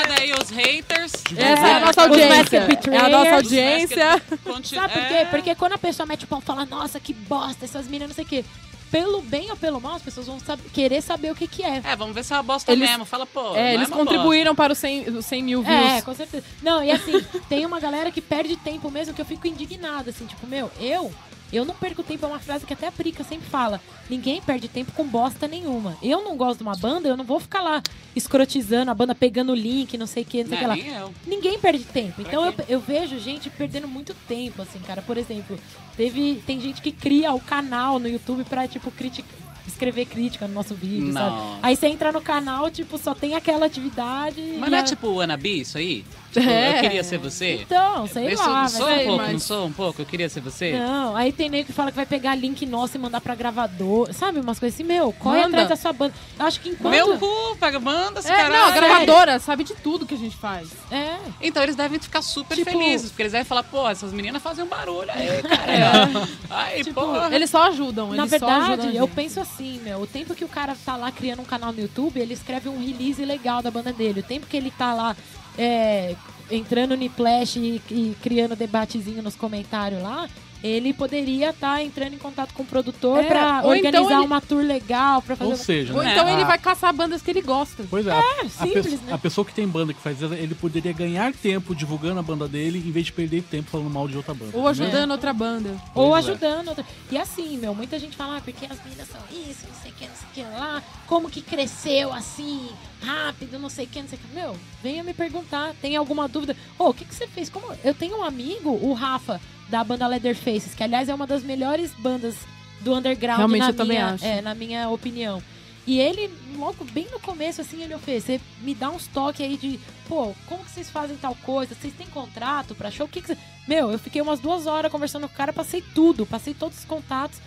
[0.00, 1.12] Obrigada aí, os haters.
[1.36, 2.58] Essa é a nossa Os audiência.
[2.90, 4.22] É a nossa Os audiência.
[4.44, 5.14] Continua- Sabe por quê?
[5.14, 5.24] É.
[5.26, 8.14] Porque quando a pessoa mete o pau e fala, nossa, que bosta, essas meninas, não
[8.14, 8.44] sei o quê.
[8.90, 11.80] Pelo bem ou pelo mal, as pessoas vão sab- querer saber o que, que é.
[11.84, 13.04] É, vamos ver se é uma bosta Eles- mesmo.
[13.04, 13.54] Fala, pô.
[13.54, 15.92] É, não eles uma contribuíram para os 100, os 100 mil views.
[15.92, 16.44] É, com certeza.
[16.60, 20.26] Não, e assim, tem uma galera que perde tempo mesmo, que eu fico indignada, assim,
[20.26, 21.12] tipo, meu, eu.
[21.52, 23.80] Eu não perco tempo, é uma frase que até a Prica sempre fala.
[24.08, 25.96] Ninguém perde tempo com bosta nenhuma.
[26.02, 27.82] Eu não gosto de uma banda, eu não vou ficar lá
[28.14, 30.98] escrotizando a banda, pegando o link, não sei o que, não sei o que lá.
[31.00, 31.14] eu.
[31.26, 32.20] Ninguém perde tempo.
[32.20, 35.02] Então eu, eu vejo gente perdendo muito tempo, assim, cara.
[35.02, 35.58] Por exemplo,
[35.96, 39.30] teve, tem gente que cria o canal no YouTube pra, tipo, criticar.
[39.66, 41.30] Escrever crítica no nosso vídeo, sabe?
[41.36, 41.58] Não.
[41.62, 44.40] Aí você entra no canal, tipo, só tem aquela atividade.
[44.58, 46.04] Mas não é a- tipo o Anabi, isso aí?
[46.32, 46.76] Tipo, É.
[46.78, 47.54] eu queria ser você?
[47.62, 48.68] Então, sei eu lá.
[48.68, 50.02] sou, sou um pouco, mas- não sou um pouco?
[50.02, 50.72] Eu queria ser você?
[50.78, 54.12] Não, aí tem nego que fala que vai pegar link nosso e mandar pra gravador.
[54.12, 55.48] Sabe, umas coisas assim, meu, corre Manda.
[55.48, 56.14] atrás da sua banda.
[56.38, 56.92] Eu acho que enquanto.
[56.94, 58.52] Meu cu, pega banda, esse É, caralho.
[58.54, 60.68] não, a gravadora sabe de tudo que a gente faz.
[60.90, 61.16] É.
[61.40, 64.64] Então eles devem ficar super Tipo- felizes, porque eles devem falar, pô, essas meninas fazem
[64.64, 66.28] um barulho aí, cara.
[66.48, 67.34] Aí, Tipo, porra.
[67.34, 70.48] Eles só ajudam, Na só ajudam verdade, eu penso assim, meu, o tempo que o
[70.48, 73.92] cara tá lá criando um canal no YouTube, ele escreve um release legal da banda
[73.92, 74.20] dele.
[74.20, 75.16] O tempo que ele tá lá
[75.58, 76.14] é,
[76.50, 80.28] entrando no Flash e, e criando debatezinho nos comentários lá,
[80.62, 84.26] ele poderia estar entrando em contato com o produtor É, pra ou então organizar ele-
[84.26, 85.50] uma tour legal, pra fazer.
[85.50, 87.84] Ou seja, Ou né, então a- ele vai caçar bandas que ele gosta.
[87.88, 89.12] Pois é, a, a simples, pesso- né?
[89.12, 92.46] a pessoa que tem banda que faz isso, ele poderia ganhar tempo divulgando a banda
[92.46, 94.56] dele em vez de perder tempo falando mal de outra banda.
[94.56, 95.70] Ou ajudando outra banda.
[95.94, 96.30] Ou Pois é.
[96.30, 96.68] ajudando.
[96.68, 99.90] outra- E assim, meu, muita gente fala, ah, porque as meninas são isso, não sei
[99.90, 100.82] o que, não sei o que lá.
[101.06, 102.68] Como que cresceu assim,
[103.02, 104.34] rápido, não sei o que, não sei o que.
[104.34, 106.56] Meu, venha me perguntar, tem alguma dúvida?
[106.78, 107.48] Ô, o que, que você fez?
[107.48, 107.66] Como...
[107.82, 111.92] Eu tenho um amigo, o Rafa, da banda Leatherfaces, que aliás é uma das melhores
[111.98, 112.34] bandas
[112.80, 114.24] do underground, Realmente, na, eu também minha, acho.
[114.24, 115.42] É, na minha opinião.
[115.86, 119.56] E ele, logo bem no começo, assim, ele fez, você me dá uns toques aí
[119.56, 121.74] de, pô, como que vocês fazem tal coisa?
[121.74, 123.06] Vocês têm contrato pra show?
[123.06, 123.36] O que que.
[123.66, 126.84] Meu, eu fiquei umas duas horas conversando com o cara, passei tudo, passei todos os
[126.84, 127.38] contatos.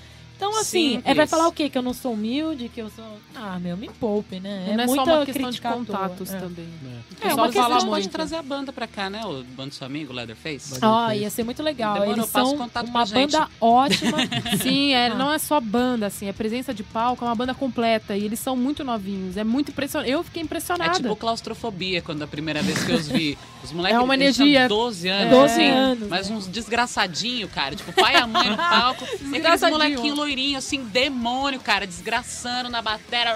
[0.46, 1.06] Então, assim, Simples.
[1.06, 1.70] é, vai falar o quê?
[1.70, 3.06] Que eu não sou humilde, que eu sou...
[3.34, 4.74] Ah, meu, me poupe, né?
[4.76, 6.40] não é só muita uma questão de contatos É.
[6.40, 6.68] também.
[7.22, 7.26] É.
[7.26, 8.10] O É, uma questão pode muito.
[8.10, 9.26] trazer a banda pra cá, né?
[9.26, 10.80] O bando do seu amigo, Leatherface.
[10.82, 11.94] Ó, ia ser muito legal.
[11.94, 14.18] Demorou, Eles são uma banda ótima.
[14.62, 15.16] Sim, é, Ah.
[15.16, 18.16] não é só banda, assim, é presença de palco, é uma banda completa.
[18.18, 19.38] E eles são muito novinhos.
[19.38, 20.12] É muito impressionante.
[20.12, 20.94] Eu fiquei É impressionada.
[21.00, 23.38] tipo claustrofobia, quando a primeira vez que eu os vi.
[23.64, 24.68] Os moleques É uma energia.
[24.68, 25.30] 12 anos.
[25.32, 27.76] 12 assim, anos, Mas uns desgraçadinho, cara.
[27.76, 29.06] Tipo, pai e a mãe no palco.
[29.06, 33.36] e aqueles molequinhos loirinhos, assim, demônio, cara, desgraçando na bateria.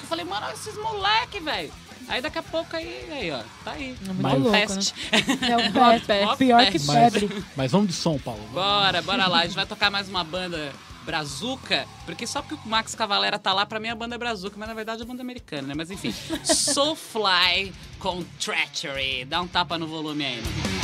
[0.00, 1.72] Eu falei, mano, olha esses moleque, velho.
[2.08, 3.96] Aí daqui a pouco aí, aí, ó, tá aí.
[4.02, 4.66] É muito Mas- louco, né?
[4.66, 4.94] Peste.
[5.12, 6.06] É o peste.
[6.06, 6.36] peste.
[6.38, 7.44] Pior que Mas, febre.
[7.56, 8.42] mas vamos de som, Paulo.
[8.52, 9.40] Bora, bora lá.
[9.40, 10.72] A gente vai tocar mais uma banda
[11.04, 14.56] brazuca, porque só porque o Max Cavalera tá lá, pra mim a banda é brazuca,
[14.58, 15.74] mas na verdade é banda americana, né?
[15.76, 16.12] Mas enfim,
[16.44, 19.24] Soulfly com Treachery.
[19.24, 20.79] Dá um tapa no volume aí, mano.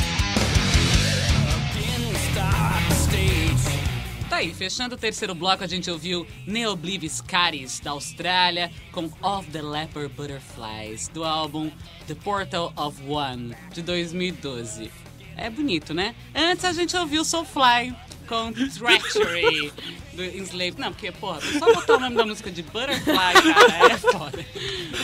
[4.37, 9.49] Tá aí, fechando o terceiro bloco, a gente ouviu Neoblivis Caris, da Austrália, com Of
[9.49, 11.71] the Leopard Butterflies, do álbum
[12.05, 14.91] The Portal of One, de 2012.
[15.35, 16.13] É bonito, né?
[16.35, 17.95] Antes a gente ouviu Soulfly,
[18.27, 19.71] com Treachery,
[20.13, 20.79] do Enslaved.
[20.79, 24.45] Não, porque, porra, só botar o nome da música de Butterfly, cara, é foda.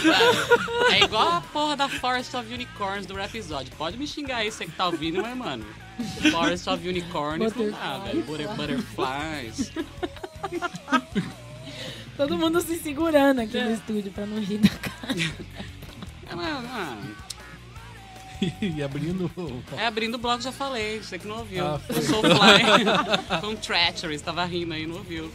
[0.01, 0.93] Sabe?
[0.95, 3.71] É igual a porra da Forest of Unicorns do episódio.
[3.77, 5.65] Pode me xingar aí, você que tá ouvindo, mas, mano,
[6.31, 8.23] Forest of Unicorns não.
[8.25, 9.71] Butter- Butterflies.
[12.17, 15.13] Todo mundo se segurando aqui no estúdio pra não rir da cara.
[16.29, 17.15] É, mas, mano,
[18.61, 19.31] e abrindo.
[19.77, 21.65] é abrindo o bloco, já falei, você que não ouviu.
[21.65, 22.01] Ah, foi.
[22.01, 25.31] Soulfly com Treachery, você tava rindo aí, não ouviu.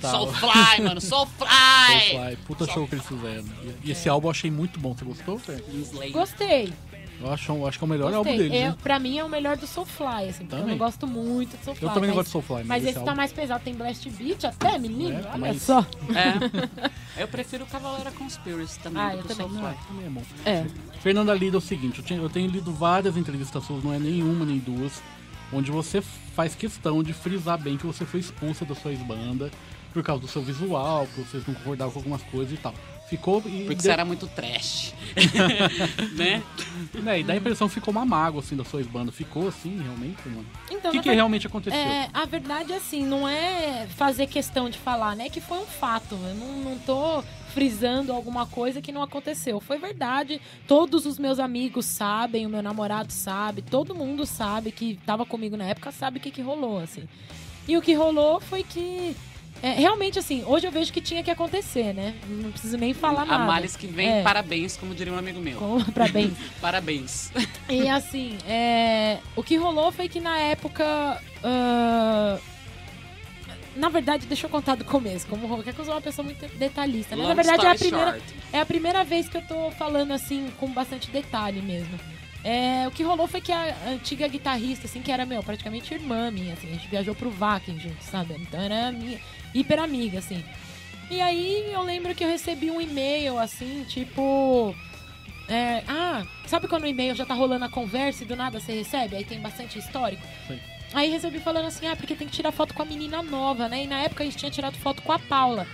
[0.00, 0.10] Tá.
[0.10, 2.10] Soulfly, mano, Soulfly!
[2.10, 3.44] Soulfly, puta show que eles fizeram.
[3.82, 4.94] E, e esse álbum eu achei muito bom.
[4.94, 5.62] Você gostou, Fê?
[5.72, 6.12] Enslaved.
[6.12, 6.72] Gostei.
[7.20, 8.48] Eu acho, eu acho que é o melhor álbum Gostei.
[8.50, 8.76] deles, É, né?
[8.82, 10.70] pra mim é o melhor do Soulfly, assim, porque eu Também.
[10.70, 11.86] não gosto muito do Soulfly.
[11.88, 13.16] Eu também não mas, gosto de Soulfly, mas, Mas esse, esse tá álbum...
[13.16, 15.80] mais pesado, tem Blast Beat até, menino, É, olha mas- só.
[16.14, 16.94] É.
[17.22, 19.00] Eu prefiro o Cavaleira Conspiracy também.
[19.00, 19.48] Ah, do eu também.
[19.48, 19.66] Soulfly.
[19.66, 20.22] Ah, também é bom.
[20.44, 20.66] É.
[21.00, 23.98] Fernanda lida é o seguinte, eu, tinha- eu tenho lido várias entrevistas suas, não é
[24.00, 25.00] nenhuma nem duas,
[25.52, 26.00] onde você
[26.34, 29.50] faz questão de frisar bem que você foi expulsa da sua ex-banda
[29.92, 32.74] por causa do seu visual, que vocês não concordavam com algumas coisas e tal.
[33.16, 34.92] Ficou e, Porque de- você era muito trash.
[36.16, 36.42] né?
[36.94, 39.12] né, e dá a impressão que ficou uma mágoa assim da sua ex-banda.
[39.12, 40.46] Ficou assim, realmente, mano?
[40.70, 41.78] Então, O que, que ver- realmente aconteceu?
[41.78, 45.28] É, a verdade, assim, não é fazer questão de falar, né?
[45.28, 46.14] Que foi um fato.
[46.14, 47.22] Eu não, não tô
[47.52, 49.60] frisando alguma coisa que não aconteceu.
[49.60, 50.40] Foi verdade.
[50.66, 55.56] Todos os meus amigos sabem, o meu namorado sabe, todo mundo sabe que tava comigo
[55.56, 57.04] na época, sabe o que, que rolou, assim.
[57.68, 59.16] E o que rolou foi que.
[59.62, 62.14] É, realmente, assim, hoje eu vejo que tinha que acontecer, né?
[62.28, 63.44] Não preciso nem falar A nada.
[63.44, 64.22] males que vem, É.
[64.22, 65.58] parabéns, como diria um amigo meu.
[65.58, 65.78] Com-
[66.12, 66.36] bem.
[66.60, 67.32] Parabéns.
[67.68, 71.20] E assim, é, o que rolou foi que na época.
[71.42, 72.38] ah,
[73.76, 76.00] na verdade, deixa eu contar do começo, como rolou, que é que eu sou uma
[76.00, 77.16] pessoa muito detalhista.
[77.16, 77.26] né?
[77.26, 78.34] Na verdade, é a, primeira, short.
[78.52, 81.98] é a primeira vez que eu tô falando assim, com bastante detalhe mesmo.
[82.44, 86.30] É, o que rolou foi que a antiga guitarrista, assim, que era, meu, praticamente irmã
[86.30, 88.34] minha, assim, a gente viajou pro Vakin juntos, sabe?
[88.38, 89.18] Então era minha
[89.54, 90.44] hiper amiga, assim.
[91.10, 94.74] E aí eu lembro que eu recebi um e-mail, assim, tipo.
[95.48, 98.72] é, ah, sabe quando o e-mail já tá rolando a conversa e do nada você
[98.72, 99.16] recebe?
[99.16, 100.22] Aí tem bastante histórico.
[100.48, 100.58] Sim.
[100.92, 103.82] Aí recebi falando assim, ah, porque tem que tirar foto com a menina nova, né?
[103.82, 105.66] E na época a gente tinha tirado foto com a Paula.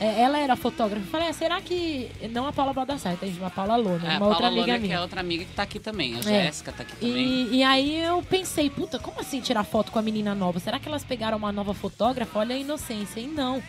[0.00, 1.04] É, ela era fotógrafa.
[1.04, 2.08] Eu falei, ah, será que.
[2.30, 4.74] Não a Paula Baldassar, tem uma Paula Lona, É, a uma Paula outra amiga Lona,
[4.78, 4.96] que minha.
[4.96, 6.14] é outra amiga que tá aqui também.
[6.14, 6.22] A É.
[6.22, 7.16] Jéssica tá aqui também.
[7.50, 10.60] E, e aí eu pensei, puta, como assim tirar foto com a menina nova?
[10.60, 12.38] Será que elas pegaram uma nova fotógrafa?
[12.38, 13.18] Olha a inocência.
[13.20, 13.62] E não.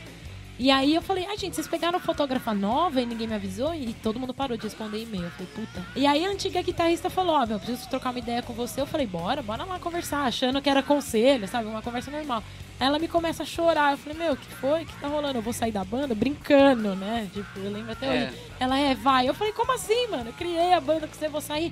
[0.59, 3.73] E aí eu falei, ah, gente, vocês pegaram fotógrafa nova e ninguém me avisou?
[3.73, 5.23] E todo mundo parou de responder e-mail.
[5.23, 5.85] Eu falei, puta.
[5.95, 8.81] E aí a antiga guitarrista falou, ó, meu, preciso trocar uma ideia com você.
[8.81, 11.69] Eu falei, bora, bora lá conversar, achando que era conselho, sabe?
[11.69, 12.43] Uma conversa normal.
[12.77, 13.93] Aí ela me começa a chorar.
[13.93, 14.83] Eu falei, meu, o que foi?
[14.83, 15.37] O que tá rolando?
[15.37, 16.13] Eu vou sair da banda?
[16.13, 17.29] Brincando, né?
[17.33, 18.27] Tipo, eu lembro até É.
[18.27, 18.37] hoje.
[18.59, 19.29] Ela é, vai.
[19.29, 20.29] Eu falei, como assim, mano?
[20.29, 21.71] Eu criei a banda com você, vou sair.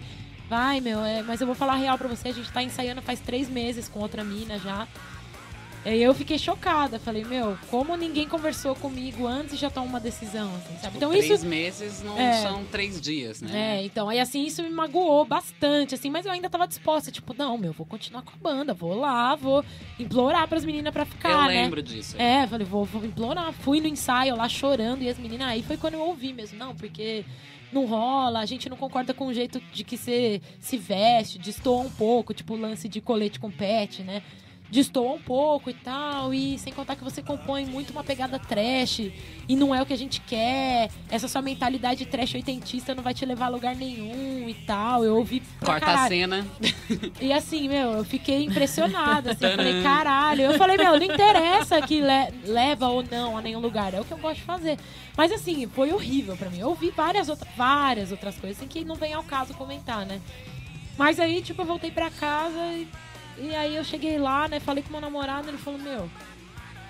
[0.50, 2.30] Vai, meu, é, mas eu vou falar real pra você.
[2.30, 4.88] A gente tá ensaiando faz três meses com outra mina já.
[5.86, 7.00] Aí eu fiquei chocada.
[7.00, 10.82] Falei, meu, como ninguém conversou comigo antes e já toma uma decisão, assim, sabe?
[10.82, 11.46] Tipo, Então três isso.
[11.46, 12.42] meses não É.
[12.42, 13.78] são três dias, né?
[13.80, 17.34] É, então, aí assim, isso me magoou bastante, assim, mas eu ainda tava disposta, tipo,
[17.38, 19.64] não, meu, vou continuar com a banda, vou lá, vou
[19.98, 21.62] implorar pras meninas pra ficar, Eu né?
[21.62, 22.16] lembro disso.
[22.20, 23.54] É, falei, vou, vou implorar.
[23.54, 25.48] Fui no ensaio lá chorando e as meninas.
[25.48, 26.58] Aí foi quando eu ouvi mesmo.
[26.58, 27.24] Não, porque
[27.72, 31.82] não rola, a gente não concorda com o jeito de que você se veste, destoa
[31.84, 34.22] um pouco, tipo o lance de colete com pet, né?
[34.70, 39.00] Destoa um pouco e tal, e sem contar que você compõe muito uma pegada trash,
[39.48, 43.14] e não é o que a gente quer, essa sua mentalidade trash oitentista não vai
[43.14, 45.06] te levar a lugar nenhum e tal.
[45.06, 46.46] Eu ouvi Corta a cena.
[47.22, 49.32] E assim, meu, eu fiquei impressionada.
[49.32, 50.42] Assim, eu falei, caralho.
[50.44, 53.94] Eu falei, meu, não interessa que le- leva ou não a nenhum lugar.
[53.94, 54.78] É o que eu gosto de fazer.
[55.16, 56.60] Mas assim, foi horrível pra mim.
[56.60, 60.22] Eu ouvi várias, outra, várias outras coisas assim, que não vem ao caso comentar, né?
[60.98, 62.88] Mas aí, tipo, eu voltei pra casa e,
[63.40, 64.60] e aí eu cheguei lá, né?
[64.60, 66.10] Falei com meu namorado, ele falou, meu.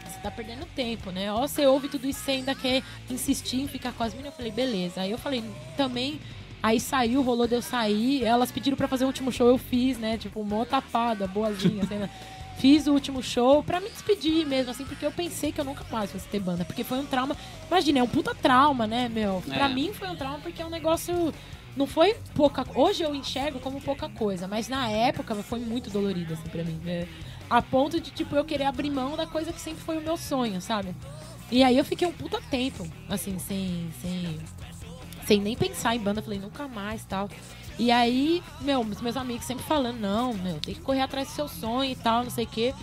[0.05, 1.31] Você tá perdendo tempo, né?
[1.31, 4.33] Ó, você ouve tudo isso você ainda quer insistir em ficar com as meninas.
[4.33, 5.01] Eu falei, beleza.
[5.01, 5.43] Aí eu falei,
[5.75, 6.19] também
[6.61, 8.23] Aí saiu, rolou de eu sair.
[8.23, 10.17] Elas pediram pra fazer o último show, eu fiz, né?
[10.17, 12.09] Tipo, mó tapada, boazinha, assim, né?
[12.57, 15.85] Fiz o último show pra me despedir mesmo, assim, porque eu pensei que eu nunca
[15.91, 16.65] mais fosse ter banda.
[16.65, 17.37] Porque foi um trauma.
[17.67, 19.43] Imagina, é um puta trauma, né, meu?
[19.45, 19.73] Pra É.
[19.73, 21.31] mim foi um trauma porque é um negócio.
[21.77, 22.65] Não foi pouca.
[22.73, 26.79] Hoje eu enxergo como pouca coisa, mas na época foi muito dolorido, assim, pra mim.
[26.83, 27.07] né?
[27.49, 30.17] A ponto de, tipo, eu querer abrir mão da coisa que sempre foi o meu
[30.17, 30.93] sonho, sabe?
[31.51, 33.89] E aí eu fiquei um puta tempo, assim, sem.
[34.01, 34.39] sem
[35.25, 37.29] sem nem pensar em banda, falei, nunca mais tal.
[37.77, 41.47] E aí, meu, meus amigos sempre falando, não, meu, tem que correr atrás do seu
[41.49, 42.73] sonho e tal, não sei o quê.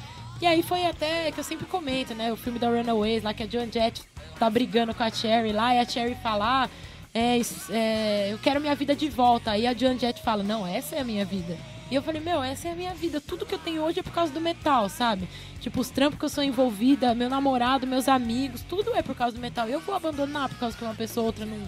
[0.43, 2.31] E aí foi até que eu sempre comento, né?
[2.31, 4.03] O filme da Runaways, lá que a Joan Jett
[4.39, 6.69] tá brigando com a Cherry lá, e a Cherry fala, ah,
[7.15, 9.53] é, é, eu quero minha vida de volta.
[9.53, 11.57] Aí a Joan Jett fala, não, essa é a minha vida.
[11.91, 13.21] E eu falei, meu, essa é a minha vida.
[13.21, 15.29] Tudo que eu tenho hoje é por causa do metal, sabe?
[15.61, 19.37] Tipo, os trampos que eu sou envolvida, meu namorado, meus amigos, tudo é por causa
[19.37, 19.69] do metal.
[19.69, 21.59] Eu vou abandonar por causa que uma pessoa ou outra não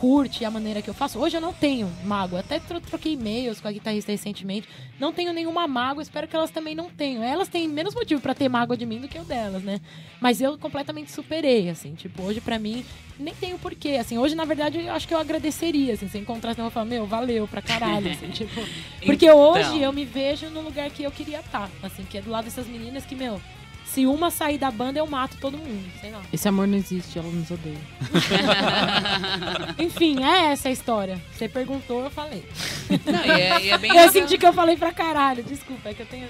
[0.00, 1.18] curte a maneira que eu faço.
[1.18, 2.40] Hoje eu não tenho mágoa.
[2.40, 4.66] Até tro- troquei e-mails com a guitarrista recentemente.
[4.98, 6.02] Não tenho nenhuma mágoa.
[6.02, 7.22] Espero que elas também não tenham.
[7.22, 9.78] Elas têm menos motivo pra ter mágoa de mim do que eu delas, né?
[10.18, 11.94] Mas eu completamente superei, assim.
[11.94, 12.82] Tipo, hoje pra mim,
[13.18, 13.90] nem tenho porquê.
[14.00, 16.08] Assim, hoje, na verdade, eu acho que eu agradeceria, assim.
[16.08, 18.30] Se encontrasse, eu vou falar, meu, valeu pra caralho, assim.
[18.32, 18.58] tipo,
[19.04, 19.38] porque Então.
[19.38, 21.68] hoje eu me vejo no lugar que eu queria estar.
[21.82, 23.38] Assim, que é do lado dessas meninas que, meu...
[23.92, 26.22] Se uma sair da banda, eu mato todo mundo, sei lá.
[26.32, 27.76] Esse amor não existe, ela nos odeia.
[29.78, 31.20] Enfim, é essa a história.
[31.32, 32.44] Você perguntou, eu falei.
[32.88, 35.42] Não, e é, e é bem Eu senti que eu falei pra caralho.
[35.42, 36.28] Desculpa, é que eu tenho,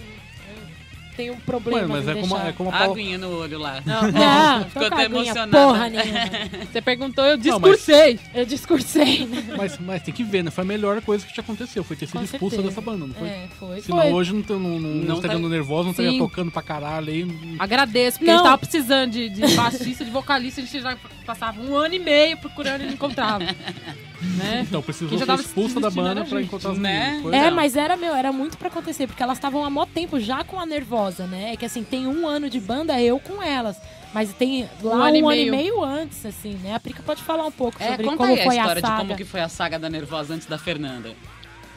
[1.20, 1.94] tenho um problema.
[1.94, 3.83] Ué, mas é como, é como a Paula- Aguinha no olho lá.
[3.85, 5.50] Não, Ficou tô até emocionada.
[5.66, 6.20] Porra nenhuma.
[6.72, 8.18] Você perguntou, eu Não, mas- discursei.
[8.35, 9.44] Eu discursei, né?
[9.56, 10.50] Mas, mas tem que ver, né?
[10.50, 11.85] Foi a melhor coisa que te aconteceu.
[11.85, 12.74] Foi ter sido Com expulsa certeza.
[12.74, 13.28] dessa banda, não foi?
[13.28, 13.80] É, foi.
[13.83, 14.12] Senão foi.
[14.12, 16.18] hoje não, não, não, não, Não estaria tá- nervoso, não estaria Sim.
[16.18, 17.26] tocando pra caralho aí.
[17.59, 18.38] Agradeço, porque Não.
[18.38, 22.37] estavam precisando de, de baixista, de vocalista, a gente já passava um ano e meio
[22.38, 23.44] procurando e não encontrava.
[24.20, 24.64] né?
[24.68, 27.16] Então, precisou ser tava expulsa da banda pra a encontrar os né?
[27.33, 27.50] É, Então.
[27.52, 30.59] mas era, meu, era muito pra acontecer, porque elas estavam há mó tempo já com
[30.61, 31.52] a Nervosa, né?
[31.52, 33.76] É que assim, tem um ano de banda, eu com elas.
[34.12, 35.50] Mas tem lá um, ano e ano e meio.
[35.52, 36.74] meio antes, assim, né?
[36.74, 38.80] A Prica pode falar um pouco É, sobre conta como aí a foi a, história
[38.83, 38.94] saga.
[38.94, 41.14] de como que foi a saga da Nervosa antes da Fernanda.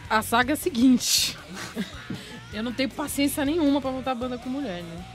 [0.09, 1.37] A saga é a seguinte.
[2.53, 5.05] eu não tenho paciência nenhuma pra montar banda com mulher, né?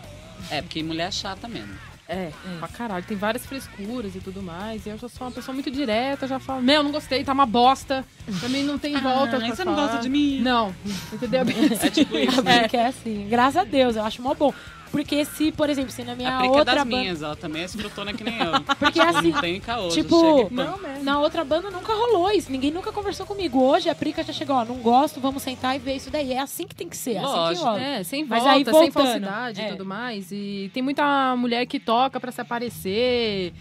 [0.50, 1.74] É, porque mulher é chata mesmo.
[2.08, 3.04] É, pra caralho.
[3.04, 4.86] Tem várias frescuras e tudo mais.
[4.86, 7.44] E eu já sou uma pessoa muito direta, já falo, meu, não gostei, tá uma
[7.44, 8.02] bosta.
[8.40, 9.36] Pra mim não tem volta.
[9.36, 9.86] Ah, pra você não falar.
[9.88, 10.40] gosta de mim?
[10.40, 10.74] Não,
[11.12, 11.42] entendeu?
[11.82, 12.40] É tipo isso.
[12.48, 14.54] É, porque é assim, graças a Deus, eu acho mó bom.
[14.90, 16.96] Porque se, por exemplo, se na minha a prica é outra das banda.
[16.96, 18.52] minhas, ela também é escrotona que nem eu.
[18.78, 20.48] Porque Tipo, assim, não tem caô, tipo.
[20.50, 21.04] Não, mesmo.
[21.04, 22.50] Na outra banda nunca rolou isso.
[22.50, 23.62] Ninguém nunca conversou comigo.
[23.62, 26.32] Hoje a Prica já chegou, ó, não gosto, vamos sentar e ver isso daí.
[26.32, 27.64] É assim que tem que ser, é assim que Lógico.
[27.66, 27.80] rola.
[27.82, 29.66] É, sem Mas volta, aí, sem voltando, falsidade é.
[29.68, 30.32] e tudo mais.
[30.32, 33.52] E tem muita mulher que toca pra se aparecer,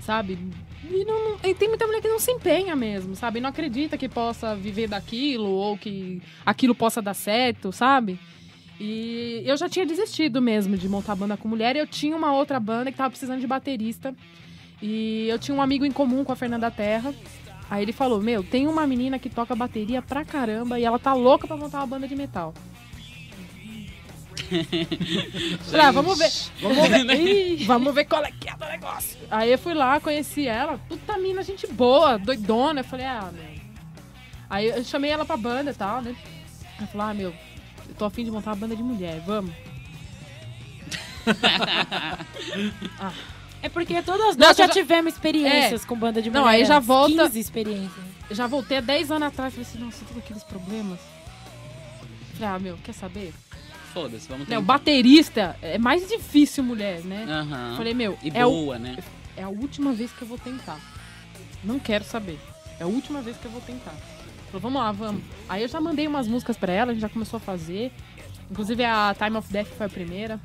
[0.00, 0.38] sabe?
[0.90, 3.40] E, não, e tem muita mulher que não se empenha mesmo, sabe?
[3.40, 8.18] Não acredita que possa viver daquilo ou que aquilo possa dar certo, sabe?
[8.80, 11.76] E eu já tinha desistido mesmo de montar banda com mulher.
[11.76, 14.14] Eu tinha uma outra banda que tava precisando de baterista.
[14.80, 17.14] E eu tinha um amigo em comum com a Fernanda Terra.
[17.70, 21.14] Aí ele falou: Meu, tem uma menina que toca bateria pra caramba e ela tá
[21.14, 22.52] louca pra montar uma banda de metal.
[25.72, 26.30] Ah, vamos ver.
[26.60, 27.10] Vamos ver.
[27.16, 29.18] Ih, vamos ver qual é que é do negócio.
[29.30, 30.78] Aí eu fui lá, conheci ela.
[30.88, 32.80] Puta mina, gente boa, doidona.
[32.80, 33.44] Eu falei, ah, meu.
[34.50, 36.14] Aí eu chamei ela pra banda e tal, né?
[36.78, 37.34] Ela falou, ah, meu,
[37.92, 39.52] eu tô afim de montar uma banda de mulher, vamos.
[43.64, 46.56] É porque todas Não, nós já já- tivemos experiências com banda de Não, mulher.
[46.56, 48.04] aí já volta- 15 experiências.
[48.32, 50.98] Já voltei há 10 anos atrás e falei assim, nossa, todos aqueles problemas.
[52.34, 53.32] Falei, ah, meu, quer saber?
[53.92, 54.72] foda-se, vamos Né, o tentar.
[54.72, 57.24] baterista é mais difícil mulher, né?
[57.28, 57.74] Aham.
[57.76, 58.96] Falei, meu, E é, o- boa, né?
[59.36, 60.80] é a última vez que eu vou tentar.
[61.62, 62.40] Não quero saber.
[62.80, 63.94] É a última vez que eu vou tentar.
[64.52, 65.22] Falei, vamos lá, vamos.
[65.48, 67.90] Aí eu já mandei umas músicas pra ela, a gente já começou a fazer.
[68.50, 70.38] Inclusive a Time of Death foi a primeira.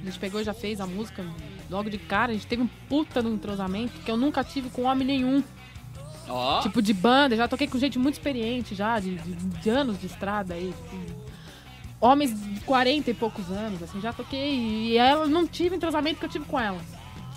[0.00, 1.24] A gente pegou e já fez a música
[1.70, 2.30] logo de cara.
[2.32, 5.42] A gente teve um puta no entrosamento que eu nunca tive com homem nenhum.
[6.28, 10.00] Ó, Tipo, de banda, já toquei com gente muito experiente já, de, de- de anos
[10.00, 10.72] de estrada aí.
[10.90, 11.26] tipo,
[12.00, 14.54] homens de 40 e poucos anos, assim, já toquei.
[14.92, 16.80] E ela não tive entrosamento que eu tive com ela.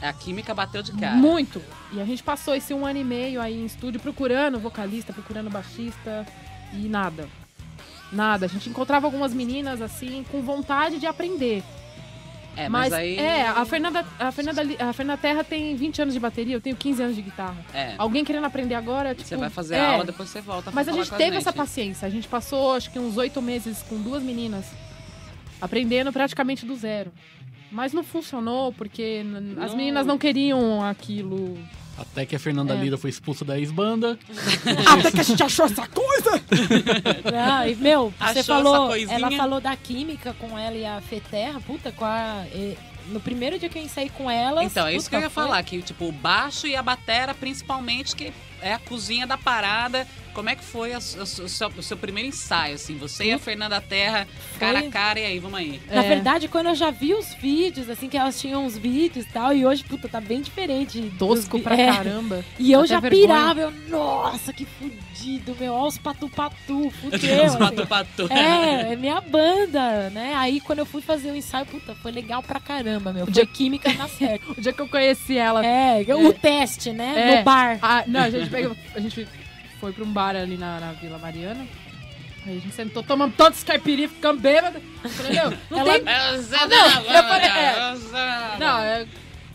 [0.02, 1.16] A química bateu de cara.
[1.16, 1.62] Muito.
[1.92, 5.50] E a gente passou esse um ano e meio aí em estúdio procurando vocalista, procurando
[5.50, 6.26] baixista
[6.74, 7.28] e nada.
[8.12, 8.46] Nada.
[8.46, 11.64] A gente encontrava algumas meninas assim com vontade de aprender.
[12.56, 13.18] É, mas, mas aí.
[13.18, 16.76] é, a Fernanda, a Fernanda, a Fernanda Terra tem 20 anos de bateria, eu tenho
[16.76, 17.58] 15 anos de guitarra.
[17.74, 17.94] É.
[17.98, 20.72] Alguém querendo aprender agora, tipo, Você vai fazer é, aula, depois você volta.
[20.72, 22.06] Mas a gente teve essa paciência.
[22.06, 24.66] A gente passou, acho que uns oito meses com duas meninas,
[25.62, 27.14] aprendendo praticamente do zero.
[27.72, 29.78] Mas não funcionou porque n- as Não.
[29.78, 31.58] meninas não queriam aquilo.
[31.98, 32.78] Até que a Fernanda É.
[32.78, 34.18] Lira foi expulsa da ex-banda.
[34.98, 36.42] Até que a gente achou essa coisa!
[37.32, 38.96] Não, e, meu, você Achou falou.
[38.96, 42.46] Ela falou da química com ela e a Feterra, puta, com a.
[42.54, 42.78] e-
[43.10, 44.64] no primeiro dia que eu ensaiei com elas.
[44.66, 46.82] Então, é isso puta, que eu ia foi- falar, que tipo, o baixo e a
[46.84, 50.08] batera, principalmente, que é a cozinha da parada.
[50.40, 52.98] Como é que foi a su- o seu, o seu primeiro ensaio, assim?
[52.98, 54.26] Você e a Fernanda Terra,
[54.58, 55.82] cara a cara, e aí, vamos aí.
[55.92, 56.08] Na É.
[56.08, 59.54] verdade, quando eu já vi os vídeos, assim, que elas tinham uns vídeos e tal,
[59.54, 61.02] e hoje, puta, tá bem diferente.
[61.02, 61.88] dos Tosco pra é.
[61.92, 62.46] caramba.
[62.58, 63.22] E eu Até já vergonha.
[63.28, 67.10] pirava, eu, nossa, que fudido, meu, olha os patu-patu, fudeu.
[67.44, 67.58] Os assim.
[67.58, 68.32] patu-patu.
[68.32, 70.34] É, é minha banda, né?
[70.38, 73.26] Aí quando eu fui fazer o ensaio, puta, foi legal pra caramba, meu.
[73.26, 74.52] Foi dia- química na certa.
[74.54, 75.66] O dia que eu conheci ela.
[75.66, 77.34] É, o teste, né?
[77.34, 77.38] É.
[77.40, 77.78] No bar.
[77.82, 79.28] a- não, a gente, pegou, a gente
[79.80, 81.66] foi pra um bar ali na, na Vila Mariana.
[82.46, 84.82] Aí a gente sentou, tomamos todos os caipirinhas, ficamos bêbados.
[85.12, 86.04] Falei, meu, não Ela- tem.
[86.04, 87.76] não, eu falei, é.
[88.60, 89.08] Não, Não, eu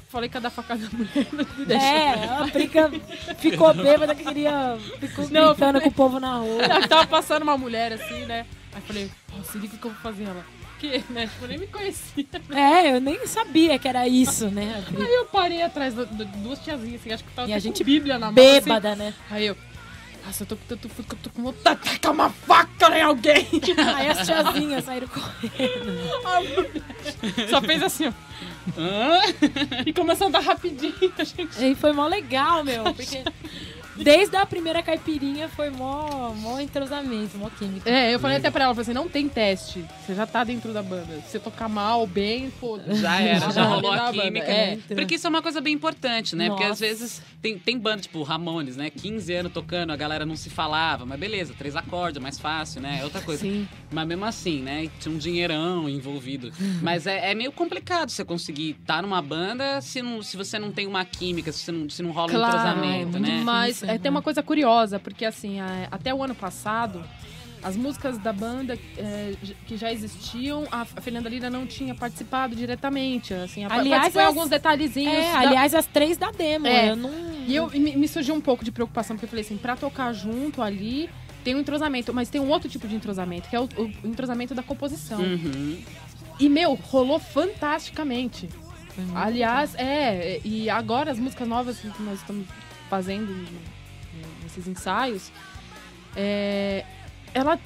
[0.09, 1.27] falei que ia dar facada na mulher,
[1.67, 1.77] não.
[1.81, 2.91] É, ela brinca,
[3.39, 4.77] ficou bêbada, queria.
[5.01, 6.63] Ficou Não, brincando com o povo na rua.
[6.63, 8.47] Ela tava passando uma mulher assim, né?
[8.73, 10.45] Aí eu falei, nossa, liga o que eu vou fazer ela.
[10.79, 11.27] Que, né?
[11.27, 12.27] Tipo, eu nem me conhecia.
[12.51, 14.85] É, eu nem sabia que era isso, né?
[14.95, 17.85] Aí eu parei atrás de duas tiazinhas, assim, acho que tava E a gente com
[17.85, 18.35] Bíblia na mão.
[18.45, 18.61] assim.
[18.61, 19.15] Bêbada, né?
[19.31, 19.57] Aí eu,
[20.25, 23.47] nossa, eu tô, eu tô, eu tô com vontade de tacar uma faca em alguém.
[23.95, 26.01] Aí as tiazinhas saíram correndo.
[27.51, 28.13] Só fez assim, ó.
[29.85, 31.65] E começou a andar rapidinho, gente.
[31.65, 33.23] E foi mó legal, meu, porque
[33.97, 37.89] desde a primeira caipirinha foi mó, mó entrosamento, mó química.
[37.89, 39.85] É, eu falei até pra ela, falei assim, não tem teste.
[40.05, 41.21] Você já tá dentro da banda.
[41.23, 42.79] Se você tocar mal, bem, pô.
[42.87, 44.47] Já era, já rolou a química.
[44.47, 44.79] É.
[44.89, 46.49] Porque isso é uma coisa bem importante, né?
[46.49, 46.87] Porque às Nossa.
[46.87, 48.91] vezes tem, tem banda, tipo Ramones, né?
[48.91, 52.81] 15 anos tocando, a galera não se falava, mas beleza, três acordes, é mais fácil,
[52.81, 52.99] né?
[53.01, 53.43] É outra coisa.
[53.43, 53.69] Sim.
[53.93, 54.89] Mas mesmo assim, né?
[55.01, 56.51] Tinha um dinheirão envolvido.
[56.83, 60.73] Mas é, é meio complicado você conseguir estar numa banda se, não, se você não
[60.73, 63.43] tem uma química, se, você não, se não rola um Claro, entrosamento, é né?
[63.45, 67.03] Mas é, tem uma coisa curiosa, porque assim, a- até o ano passado,
[67.63, 69.35] as músicas da banda é,
[69.67, 73.33] que já existiam, a, a Fernanda Lira não tinha participado diretamente.
[73.33, 75.15] Assim, a, Aliás, as- alguns detalhezinhos.
[75.15, 76.91] É, da- aliás, as três da demo, É.
[76.91, 77.11] eu não...
[77.47, 79.77] E eu, e me, me surgiu um pouco de preocupação, porque eu falei assim, pra
[79.77, 81.11] tocar junto ali,
[81.43, 84.55] tem um entrosamento, mas tem um outro tipo de entrosamento, que é o, o entrosamento
[84.55, 85.21] da composição.
[85.21, 85.79] Uhum.
[86.41, 88.49] E, meu, rolou fantasticamente.
[88.95, 92.47] Foi Aliás, é, e agora as músicas novas que nós estamos
[92.89, 93.47] fazendo
[94.57, 95.31] nesses ensaios,
[96.17, 96.85] é,
[97.33, 97.59] ela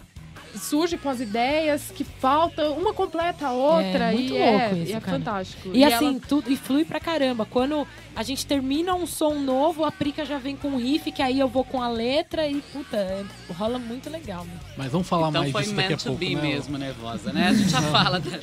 [0.57, 4.77] surge com as ideias que falta, uma completa a outra, É, muito e, é, louco
[4.77, 5.19] isso, e é cara.
[5.19, 5.71] fantástico.
[5.75, 7.45] E, ela- assim, tudo, e flui pra caramba.
[7.45, 11.21] Quando a gente termina um som novo, a Prica já vem com um riff, que
[11.23, 14.45] aí eu vou com a letra e, puta, é- rola muito legal.
[14.47, 14.55] Meu.
[14.77, 16.43] Mas vamos falar Então mais foi disso daqui a meant to pouco, be né?
[16.43, 17.49] mesmo, nervosa, né?
[17.49, 18.41] A gente já fala, né?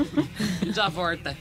[0.61, 1.35] A gente já volta.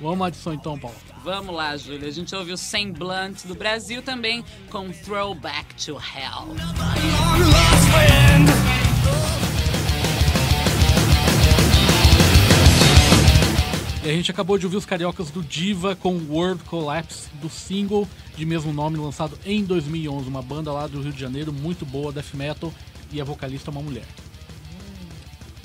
[0.00, 0.96] Vamos lá de som então, Paulo.
[1.22, 2.08] Vamos lá, Júlia.
[2.08, 6.56] A gente ouviu Sem Blunt do Brasil também com Throwback to Hell.
[14.02, 18.08] E a gente acabou de ouvir os cariocas do Diva com World Collapse, do single
[18.34, 20.26] de mesmo nome, lançado em 2011.
[20.26, 22.72] Uma banda lá do Rio de Janeiro, muito boa, death metal,
[23.12, 24.06] e a vocalista é uma mulher.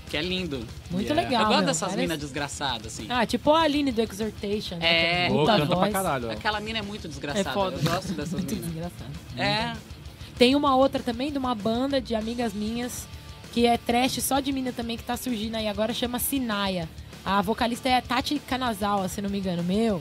[0.09, 0.65] Que é lindo.
[0.91, 1.21] Muito Yeah.
[1.21, 1.41] legal.
[1.41, 1.65] Eu gosto meu.
[1.67, 3.07] dessas Parece- minas desgraçadas, assim.
[3.09, 4.75] Ah, tipo a Aline do Exhortation.
[4.77, 5.25] né, É.
[5.25, 5.91] é Pô, puta canta pra voz.
[5.93, 6.31] caralho.
[6.31, 7.49] Aquela mina é muito desgraçada.
[7.49, 7.77] É foda.
[7.77, 8.65] Eu gosto dessas Muito minas.
[8.71, 9.11] desgraçado.
[9.37, 9.73] É.
[10.37, 13.07] Tem uma outra também, de uma banda de amigas minhas,
[13.53, 16.87] que é trash só de mina também, que tá surgindo aí agora, chama Sinaya.
[17.25, 19.63] A vocalista é Tati Kanazawa, se não me engano.
[19.63, 19.99] Meu,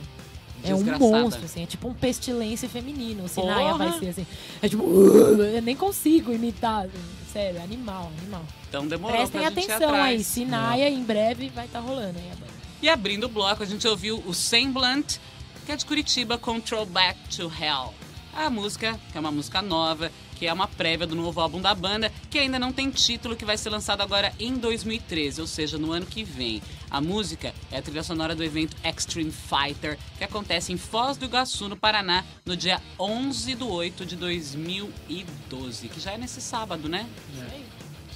[0.63, 1.11] é um Desgraçada.
[1.23, 1.63] monstro, assim.
[1.63, 3.25] É tipo um pestilência feminino.
[3.25, 3.89] O Sinaya Porra!
[3.91, 4.27] vai ser assim.
[4.61, 4.83] É tipo...
[5.55, 6.87] Eu nem consigo imitar.
[7.35, 8.47] Sério, animal, animal.
[8.69, 12.53] Então demorou Prestem atenção aí, Sinaia em breve vai estar rolando aí a banda.
[12.81, 15.17] E abrindo o bloco, a gente ouviu o Semblant,
[15.67, 17.93] que é de Curitiba, Control Back to Hell.
[18.33, 21.75] A música, que é uma música nova, que é uma prévia do novo álbum da
[21.75, 25.79] banda, que ainda não tem título, que vai ser lançado agora em 2013, ou seja,
[25.79, 26.63] no ano que vem.
[26.91, 31.25] A música é a trilha sonora do evento Extreme Fighter, que acontece em Foz do
[31.25, 36.89] Iguaçu, no Paraná, no dia 11 de 8 de 2012, que já é nesse sábado,
[36.89, 37.09] né?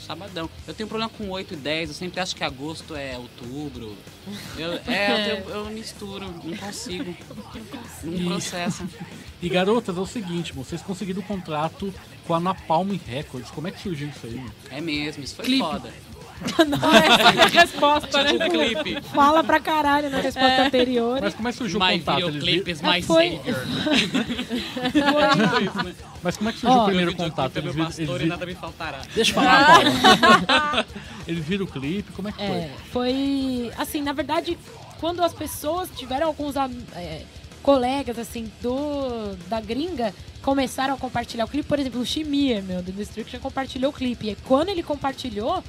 [0.08, 0.48] Sabadão.
[0.66, 3.94] Eu tenho problema com 8 e 10, eu sempre acho que agosto é outubro.
[4.56, 7.14] Eu, é, eu, tenho- eu misturo, não consigo.
[8.02, 8.88] Não processa.
[9.40, 11.94] E garotas, é o seguinte, vocês conseguiram um contrato
[12.26, 13.52] com a Napalm Records.
[13.52, 14.44] Como é que surgiu isso aí?
[14.68, 15.60] É mesmo, isso foi Clipe.
[15.62, 15.92] foda.
[16.68, 18.32] Não, essa é a resposta, né?
[18.32, 19.00] Tipo clipe.
[19.14, 21.18] Fala pra caralho na resposta anterior.
[21.20, 22.18] Mas como é que surgiu o My contato?
[22.20, 23.54] Eles videoclip vi- is my Foi- savior.
[26.22, 27.52] Mas como é que surgiu o Ó, primeiro contato?
[27.52, 29.02] videoclipe é Eles meu viram, pastor eles e vi- nada me faltará.
[29.14, 30.84] Deixa eu falar, Paulo.
[31.26, 32.92] eles viram o clipe, como é que É, foi?
[32.92, 34.58] foi assim, na verdade,
[35.00, 37.22] quando as pessoas tiveram alguns é,
[37.62, 42.82] colegas assim do da gringa começaram a compartilhar o clipe, por exemplo, o Shimir, meu,
[42.82, 44.30] do Destruction compartilhou o clipe.
[44.30, 45.62] E quando ele compartilhou,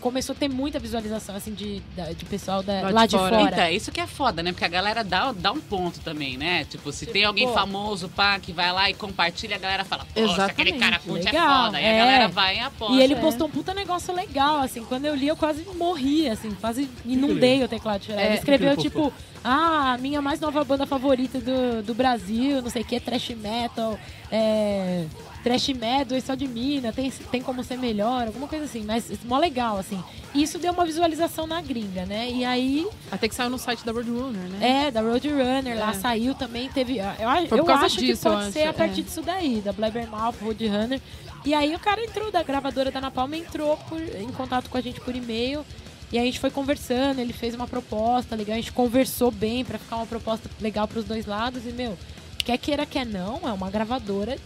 [0.00, 1.80] começou a ter muita visualização assim de,
[2.16, 3.36] de pessoal da- Lá lá, de de fora.
[3.38, 3.50] fora.
[3.52, 4.52] Então, é isso que é foda, né?
[4.52, 6.64] Porque a galera dá, dá um ponto também, né?
[6.64, 7.54] Tipo, se tem alguém pô.
[7.54, 11.32] famoso, pá, que vai lá e compartilha, a galera fala, poxa, aquele cara curte é
[11.32, 11.80] legal, foda.
[11.80, 11.94] E é.
[12.00, 12.94] a galera vai e aposta.
[12.94, 13.16] E ele é.
[13.20, 14.84] postou um puta negócio legal, assim.
[14.84, 16.50] Quando eu li, eu quase morri, assim.
[16.60, 18.22] Quase inundei o teclado de chorar.
[18.24, 19.12] Ele É, escreveu, tipo...
[19.44, 23.30] Ah, a minha mais nova banda favorita do, do Brasil, não sei o que, trash
[23.30, 23.96] metal,
[24.32, 25.04] é...
[25.42, 28.82] Trash metal, só de mina, tem, tem como ser melhor, alguma coisa assim.
[28.84, 30.02] Mas mó legal, assim.
[30.34, 32.28] E isso deu uma visualização na gringa, né?
[32.30, 34.86] E aí, Até que saiu no site da Roadrunner, né?
[34.86, 35.94] é, da Roadrunner, lá É.
[35.94, 36.98] saiu também, teve...
[36.98, 38.72] Eu, Foi eu causa acho disso, que eu pode acho, ser a é.
[38.72, 41.00] partir disso daí, da Blabbermouth, Roadrunner.
[41.44, 44.80] E aí o cara entrou, da gravadora da Napalm, entrou por- em contato com a
[44.80, 45.64] gente por e-mail.
[46.10, 49.78] E a gente foi conversando, ele fez uma proposta legal, a gente conversou bem pra
[49.78, 51.64] ficar uma proposta legal pros dois lados.
[51.64, 51.96] E, meu,
[52.44, 54.36] quer queira, quer não, é uma gravadora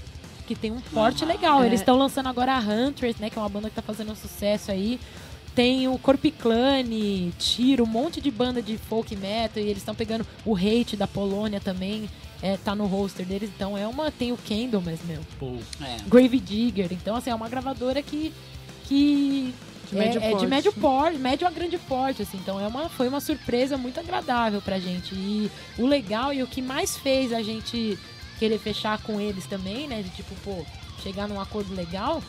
[0.47, 1.62] que tem um porte legal.
[1.62, 1.66] É.
[1.66, 4.16] Eles estão lançando agora a Hunters, né, que é uma banda que tá fazendo um
[4.16, 4.99] sucesso aí.
[5.55, 9.62] Tem o Corpiclane, Tiro, um monte de banda de folk metal.
[9.62, 12.09] E eles estão pegando o Hate da Polônia também.
[12.43, 13.51] É, tá no roster deles.
[13.55, 14.11] Então é uma.
[14.11, 15.20] Tem o Candlemas, meu.
[15.38, 15.99] Pô, É.
[16.09, 16.88] Grave Digger.
[16.93, 18.32] Então, assim, é uma gravadora que.
[18.84, 19.55] que
[19.90, 22.38] De médio é, é de médio porte, médio a grande porte, assim.
[22.38, 25.14] Então é uma, foi uma surpresa muito agradável pra gente.
[25.14, 27.99] E o legal e o que mais fez a gente
[28.43, 30.03] querer fechar com eles também, né?
[30.03, 30.66] De tipo, pô,
[31.01, 32.20] chegar num acordo legal,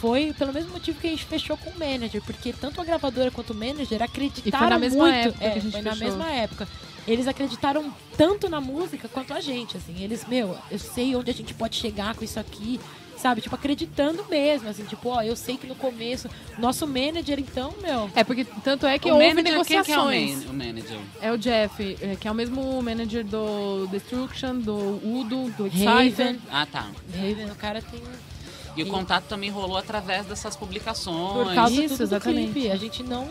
[0.00, 3.32] foi pelo mesmo motivo que a gente fechou com o manager, porque tanto a gravadora
[3.32, 5.28] quanto o manager acreditaram na mesma muito.
[5.28, 6.68] época é, que a gente foi na mesma época.
[7.04, 10.00] Eles acreditaram tanto na música quanto a gente, assim.
[10.00, 12.78] Eles, meu, eu sei onde a gente pode chegar com isso aqui,
[13.16, 13.40] sabe?
[13.40, 14.84] Tipo, acreditando mesmo, assim.
[14.84, 18.10] Tipo, ó, eu sei que no começo, nosso manager, então, meu...
[18.14, 20.44] É, porque tanto é que o houve manager, quem que é o, negociações.
[20.44, 20.98] man- o manager?
[21.20, 26.38] É o Jeff, é, que é o mesmo manager do Destruction, do Udo, do Raven.
[26.50, 26.88] Ah, tá.
[27.14, 28.02] Raven, o cara tem...
[28.76, 31.46] E o contato também rolou através dessas publicações.
[31.46, 32.52] Por causa Isso, tudo do exatamente.
[32.52, 32.70] clipe.
[32.70, 33.26] A gente não...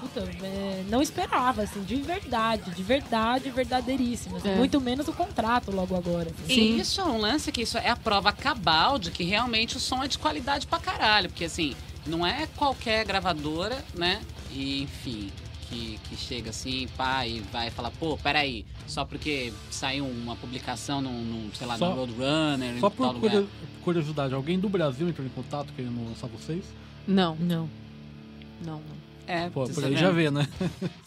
[0.00, 4.36] Puta, é, não esperava, assim, de verdade, de verdade, verdadeiríssimo.
[4.36, 4.48] assim.
[4.50, 4.56] É.
[4.56, 6.30] Muito menos o contrato logo agora.
[6.44, 6.52] assim.
[6.52, 9.80] E isso é um lance que isso é a prova cabal de que realmente o
[9.80, 11.28] som é de qualidade pra caralho.
[11.28, 11.74] Porque assim,
[12.06, 14.20] não é qualquer gravadora, né?
[14.52, 15.30] E enfim,
[15.68, 21.00] que, que chega assim, pá, e vai falar, pô, peraí, só porque saiu uma publicação
[21.02, 23.30] num, num, sei lá, Só- no Roadrunner, só em tal por lugar.
[23.32, 23.48] curio-
[23.82, 26.64] curiosidade, alguém do Brasil entrou em contato querendo lançar vocês?
[27.06, 27.68] Não, Não,
[28.64, 28.97] não, não.
[29.28, 30.48] É, Pô, por aí já vê, né?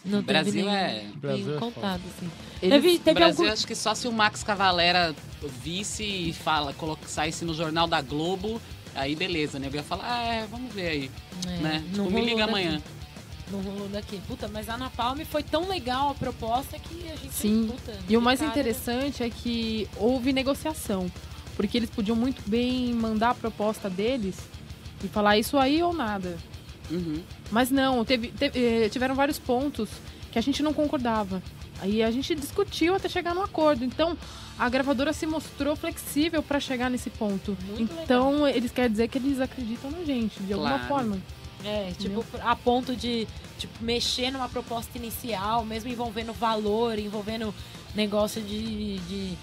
[0.06, 2.30] não Brasil nenhum, é- Brasil é contato, assim.
[2.62, 3.54] Eles- Teve, No teve Brasil, algum...
[3.54, 5.16] acho que só se o Max Cavalera
[5.64, 8.62] visse e fala, coloca, saísse no jornal da Globo,
[8.94, 9.68] aí beleza, né?
[9.68, 11.12] Eu ia falar, ah, é, vamos ver aí,
[11.48, 11.84] É, né?
[11.96, 12.50] não Tipo, me liga daqui.
[12.50, 12.82] amanhã.
[13.52, 14.22] Não rolou daqui.
[14.28, 17.34] Puta, mas a Napalm foi tão legal a proposta que a gente.
[17.34, 17.68] Sim.
[17.70, 21.12] Puta, E o mais cara- interessante é que houve negociação.
[21.58, 24.38] Porque eles podiam muito bem mandar a proposta deles
[25.04, 26.38] e falar isso aí ou nada.
[26.92, 27.22] Uhum.
[27.52, 29.90] Mas não, teve, teve- eh, tiveram vários pontos
[30.32, 31.42] que a gente não concordava.
[31.82, 33.84] Aí a gente discutiu até chegar num acordo.
[33.84, 34.16] Então,
[34.60, 37.58] a gravadora se mostrou flexível para chegar nesse ponto.
[37.68, 40.88] Muito então, eles querem dizer que eles acreditam na gente, de alguma Claro.
[40.88, 41.18] forma.
[41.66, 43.28] É, tipo, a ponto de
[43.58, 47.54] tipo, mexer numa proposta inicial, mesmo envolvendo valor, envolvendo
[47.96, 49.34] negócio de, de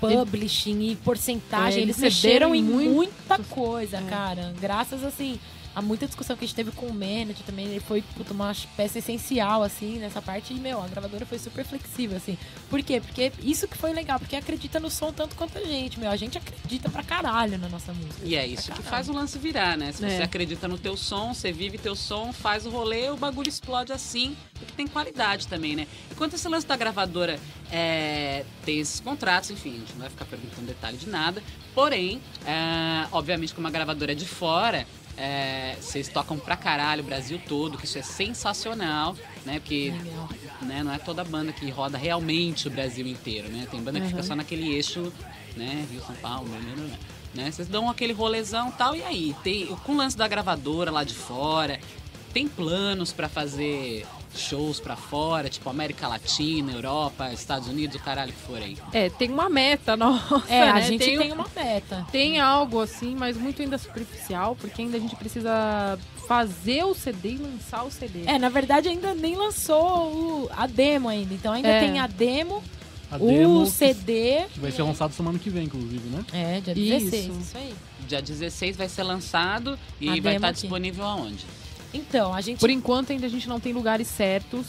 [0.00, 1.80] publishing e porcentagem.
[1.80, 2.90] É, eles eles mexeram cederam em muito.
[2.90, 4.02] muita coisa, É.
[4.02, 4.54] cara.
[4.60, 5.38] Graças, assim,
[5.78, 7.66] há muita discussão que a gente teve com o manager também.
[7.66, 10.52] Ele foi puta, uma peça essencial, assim, nessa parte.
[10.52, 12.36] E, meu, a gravadora foi super flexível, assim.
[12.68, 13.00] Por quê?
[13.00, 16.10] Porque isso que foi legal, porque acredita no som tanto quanto a gente, meu.
[16.10, 18.20] A gente acredita pra caralho na nossa música.
[18.24, 19.92] E é isso que faz o lance virar, né?
[19.92, 20.22] Se você É.
[20.24, 24.36] acredita no teu som, você vive teu som, faz o rolê, o bagulho explode assim,
[24.54, 25.86] porque tem qualidade também, né?
[26.10, 27.38] Enquanto esse lance da gravadora
[27.70, 31.42] é, tem esses contratos, enfim, a gente não vai ficar perguntando detalhe de nada.
[31.74, 34.86] Porém, é, obviamente, como a gravadora é de fora,
[35.18, 39.58] é, vocês tocam pra caralho o Brasil todo, que isso é sensacional, né?
[39.58, 39.92] Porque
[40.62, 43.66] né, não é toda banda que roda realmente o Brasil inteiro, né?
[43.68, 45.12] Tem banda que fica só naquele eixo,
[45.56, 45.86] né?
[45.90, 46.48] Rio, São Paulo,
[47.34, 47.50] né?
[47.50, 49.36] Vocês dão aquele rolezão e tal, e aí?
[49.42, 51.80] Tem, com o lance da gravadora lá de fora,
[52.32, 58.32] tem planos pra fazer shows pra fora, tipo América Latina, Europa, Estados Unidos, o caralho
[58.32, 58.76] que for aí.
[58.92, 60.82] É, tem uma meta nossa, É, a né?
[60.82, 62.06] gente tem, tem, uma meta.
[62.12, 67.30] tem algo assim, mas muito ainda superficial, porque ainda a gente precisa fazer o CD
[67.32, 68.24] e lançar o CD.
[68.26, 70.12] É, na verdade ainda nem lançou
[70.44, 71.32] o- a demo ainda.
[71.34, 71.80] Então ainda É.
[71.80, 72.62] tem a demo,
[73.10, 74.44] A o demo CD.
[74.52, 76.22] que vai ser lançado semana que vem, inclusive, né?
[76.32, 77.10] É, dia Isso.
[77.10, 77.74] 16, isso aí.
[78.06, 80.60] Dia 16 vai ser lançado e A vai estar aqui.
[80.60, 81.46] disponível aonde?
[81.92, 82.58] Então, a gente.
[82.58, 84.66] Por enquanto ainda a gente não tem lugares certos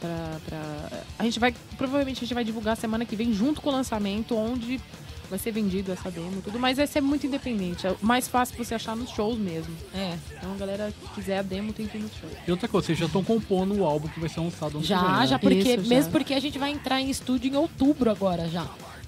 [0.00, 1.02] pra, pra...
[1.18, 1.54] A gente vai.
[1.76, 4.80] Provavelmente a gente vai divulgar semana que vem junto com o lançamento, onde
[5.32, 7.86] vai ser vendido essa demo e tudo, mas vai ser muito independente.
[7.86, 9.74] É mais fácil você achar nos shows mesmo.
[9.94, 12.34] É, Então a galera que quiser a demo tem que ir nos shows.
[12.46, 14.86] E outra coisa, vocês já estão compondo o álbum que vai ser lançado ano que
[14.88, 15.26] já, vem, né?
[15.26, 15.56] já, porque.
[15.56, 15.88] Isso, já.
[15.88, 18.66] Mesmo porque a gente vai entrar em estúdio em outubro agora já.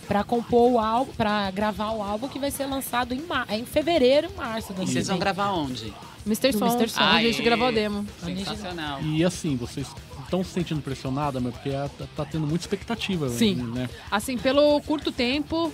[0.09, 3.47] Pra compor o álbum, pra gravar o álbum que vai ser lançado em, mar...
[3.51, 5.93] em fevereiro, março do E vocês vão gravar onde?
[6.27, 6.53] Mr.
[6.53, 6.89] Som, Mr.
[6.89, 7.03] Som.
[7.03, 8.07] onde a gente gravou a demo.
[8.25, 9.01] Sensacional.
[9.03, 9.87] E assim, vocês
[10.25, 13.57] estão se sentindo pressionada, mas porque tá, tá tendo muita expectativa, Sim.
[13.57, 13.89] né?
[14.11, 15.73] Assim, pelo curto tempo,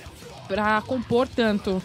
[0.49, 1.83] pra compor tanto.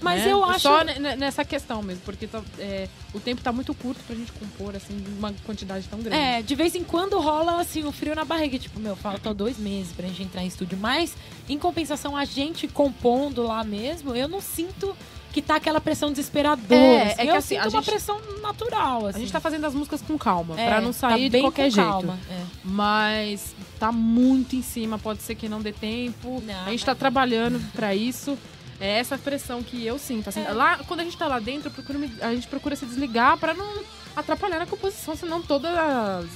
[0.00, 0.32] Mas né?
[0.32, 0.60] eu acho.
[0.60, 4.14] Só ne- ne- nessa questão mesmo, porque tá- é, o tempo tá muito curto pra
[4.14, 6.16] gente compor, assim, uma quantidade tão grande.
[6.16, 9.58] É, de vez em quando rola assim o frio na barriga, tipo, meu, faltam dois
[9.58, 10.78] meses pra gente entrar em estúdio.
[10.80, 11.16] Mas,
[11.48, 14.96] em compensação, a gente compondo lá mesmo, eu não sinto
[15.40, 16.74] que tá aquela pressão desesperadora.
[16.76, 17.20] É, assim.
[17.20, 19.18] é que eu assim, sinto a uma gente- pressão natural, assim.
[19.18, 21.42] A gente tá fazendo as músicas com calma, É, pra não tá sair de bem
[21.42, 21.88] qualquer jeito.
[21.88, 22.42] calma, é.
[22.64, 26.42] Mas tá muito em cima, pode ser que não dê tempo.
[26.46, 28.36] Não, a gente tá trabalhando pra isso.
[28.80, 30.28] É essa pressão que eu sinto.
[30.28, 30.52] Assim, É.
[30.52, 33.66] Lá, quando a gente tá lá dentro, me- a gente procura se desligar pra não
[34.16, 36.30] atrapalhar na composição, senão todas as, as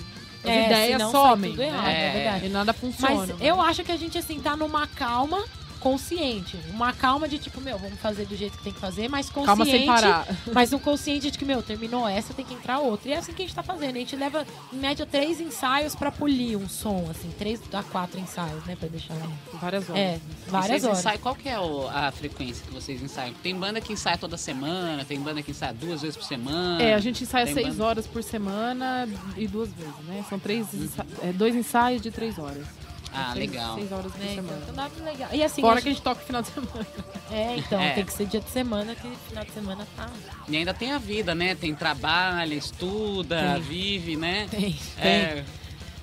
[0.45, 1.53] É, ideias somem.
[1.61, 2.09] errado, né?
[2.09, 2.47] é verdade.
[2.47, 3.15] E nada funciona.
[3.15, 5.45] Mas eu acho que a gente, assim, tá numa calma
[5.83, 6.57] consciente.
[6.71, 9.47] Uma calma de tipo, meu, vamos fazer do jeito que tem que fazer, mas consciente.
[9.47, 10.27] Calma sem parar.
[10.55, 13.09] Mas um consciente de que, meu, terminou essa, tem que entrar outra.
[13.09, 13.97] E é assim que a gente tá fazendo.
[13.97, 17.31] A gente leva, em média, três ensaios pra polir um som, assim.
[17.39, 18.77] Três a quatro ensaios, né?
[18.77, 19.15] Pra deixar.
[19.55, 20.01] Várias horas.
[20.01, 20.99] É, E várias vocês horas.
[21.01, 23.35] ensaiam, qual que é o- a frequência que vocês ensaiam?
[23.43, 26.83] Tem banda que ensaia toda semana, tem banda que ensaia duas vezes por semana.
[26.83, 30.25] É, a gente ensaia seis banda- horas por semana e duas vezes, né?
[30.29, 32.67] São três ensa- é, dois ensaios de três horas.
[33.15, 33.75] Ah, Seis- legal.
[33.77, 34.61] Seis horas por É, então, semana.
[34.63, 35.29] então pra legal.
[35.33, 36.87] E assim, Fora a que a gente toca no final de semana.
[37.31, 37.93] É, então, É.
[37.95, 40.11] tem que ser dia de semana, que final de semana tá.
[40.49, 41.55] E ainda tem a vida, né?
[41.55, 43.63] Tem trabalho, estuda, Tem.
[43.63, 44.47] vive, né?
[44.51, 44.77] Tem.
[44.99, 45.43] É,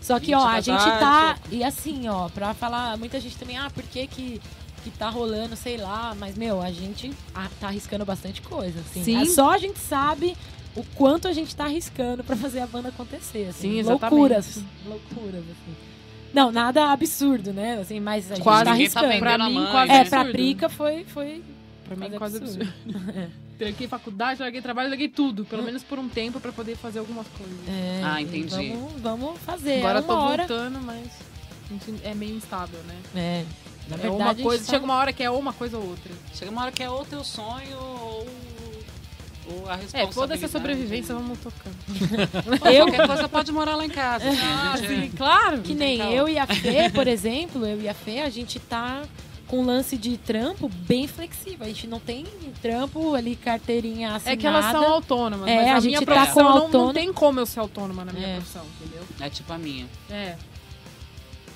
[0.01, 1.37] Só que, 20 ó, a gente tarde, tá.
[1.51, 4.41] E assim, ó, pra falar, muita gente também, ah, por que que,
[4.83, 7.13] que tá rolando, sei lá, mas, meu, a gente
[7.59, 9.03] tá arriscando bastante coisa, assim.
[9.03, 9.21] Sim.
[9.21, 10.35] É Só a gente sabe
[10.75, 13.73] o quanto a gente tá arriscando pra fazer a banda acontecer, assim.
[13.73, 14.13] Sim, exatamente.
[14.15, 14.63] Loucuras.
[14.85, 15.75] Loucuras, assim.
[16.33, 17.79] Não, nada absurdo, né?
[17.81, 19.07] Assim, mas a gente Quase tá tá arriscando.
[19.07, 20.31] vendendo Pra mim, mãe, quase é, pra absurdo.
[20.37, 21.03] Prica foi.
[21.05, 21.43] foi
[21.85, 22.63] Pra mim, quase absurdo.
[22.87, 23.31] absurdo.
[23.59, 25.43] Tranquei faculdade, larguei trabalho, larguei tudo.
[25.43, 27.57] Pelo menos por um tempo pra poder fazer algumas coisas.
[27.67, 28.69] É, Ah, entendi.
[28.69, 29.79] Vamos, vamos fazer.
[29.79, 30.47] Agora é eu tô uma hora.
[30.47, 31.07] voltando, mas
[31.69, 32.95] a gente é meio instável, né?
[33.15, 33.45] É,
[33.89, 35.51] na é verdade, uma a gente coisa, tá- chega uma hora que é ou uma
[35.51, 36.11] coisa ou outra.
[36.33, 37.77] chega uma hora que é ou teu sonho
[39.51, 40.13] ou a É, responsabilidade.
[40.15, 41.75] toda essa sobrevivência, vamos tocando.
[42.71, 44.27] Eu, Qualquer coisa pode morar lá em casa.
[44.29, 45.61] assim, Ah, sim, claro.
[45.61, 46.13] Que nem calma.
[46.13, 49.01] eu e a Fê, por exemplo, eu e a Fê, a gente tá
[49.47, 51.65] com um lance de trampo bem flexível.
[51.65, 52.23] A gente não tem
[52.61, 54.33] trampo ali, carteirinha assinada.
[54.33, 56.85] É que elas são autônomas, É, mas a a, gente minha tá profissão com não,
[56.85, 58.35] não tem como eu ser autônoma na minha É.
[58.35, 59.03] profissão, entendeu?
[59.19, 59.87] É tipo a minha.
[60.09, 60.35] É.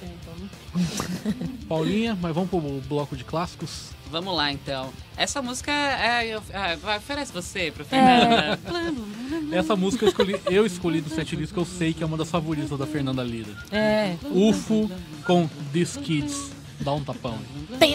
[0.01, 0.33] É, então,
[1.69, 3.91] Paulinha, mas vamos pro bloco de clássicos.
[4.13, 4.93] Vamos lá, então.
[5.17, 6.35] Essa música é.
[6.53, 8.55] ah, vai, oferece você, pra É.
[8.57, 9.57] Fernanda.
[9.57, 12.29] Essa música eu escolhi, eu escolhi do setlist que eu sei que é uma das
[12.29, 13.49] favoritas da Fernanda Lira.
[13.71, 14.15] É.
[14.31, 14.87] UFO
[15.25, 16.51] com These Kids.
[16.79, 17.39] Dá um tapão.
[17.79, 17.87] Tá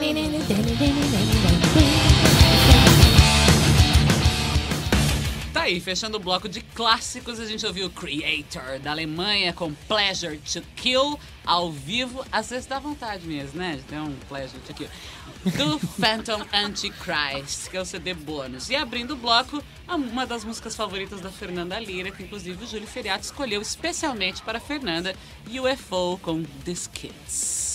[5.68, 10.62] aí, fechando o bloco de clássicos, a gente ouviu Creator, da Alemanha, com Pleasure to
[10.74, 12.24] Kill, ao vivo.
[12.32, 13.76] Às vezes dá vontade mesmo, né?
[13.76, 14.88] De ter um Pleasure to Kill.
[15.44, 18.70] Do Phantom Antichrist, que é o CD bônus.
[18.70, 22.86] E abrindo o bloco, uma das músicas favoritas da Fernanda Lira, que inclusive o Júlio
[22.86, 25.14] Feriato escolheu especialmente para a Fernanda,
[25.46, 27.67] UFO com These Kids.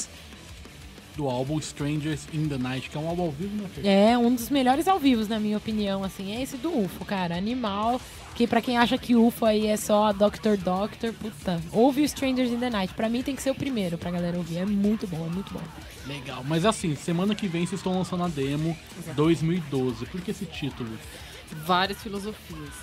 [1.15, 3.69] Do álbum Strangers in the Night, que é um álbum ao vivo, né?
[3.73, 3.87] Fê?
[3.87, 7.37] É um dos melhores ao vivo, na minha opinião, assim, é esse do UFO, cara.
[7.37, 8.01] Animal.
[8.35, 11.61] Que pra quem acha que UFO aí é só Doctor Doctor, puta.
[11.71, 12.91] Ouve o Strangers in the Night.
[12.95, 14.57] Pra mim tem que ser o primeiro pra galera ouvir.
[14.57, 15.61] É muito bom, é muito bom.
[16.07, 16.43] Legal.
[16.47, 18.75] Mas assim, semana que vem vocês estão lançando a demo
[19.15, 20.07] 2012.
[20.07, 20.89] Por que esse título?
[21.65, 22.73] Várias filosofias.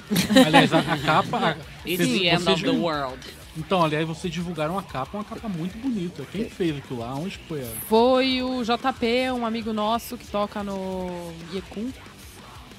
[0.47, 1.57] Aliás, a, capa.
[1.85, 3.19] It's the end of the world.
[3.57, 6.25] Então, aliás, vocês divulgaram a capa, uma capa muito bonita.
[6.31, 7.15] Quem fez aquilo lá?
[7.15, 7.63] Onde foi?
[7.63, 11.91] a- Foi o JP, um amigo nosso que toca no Yekun.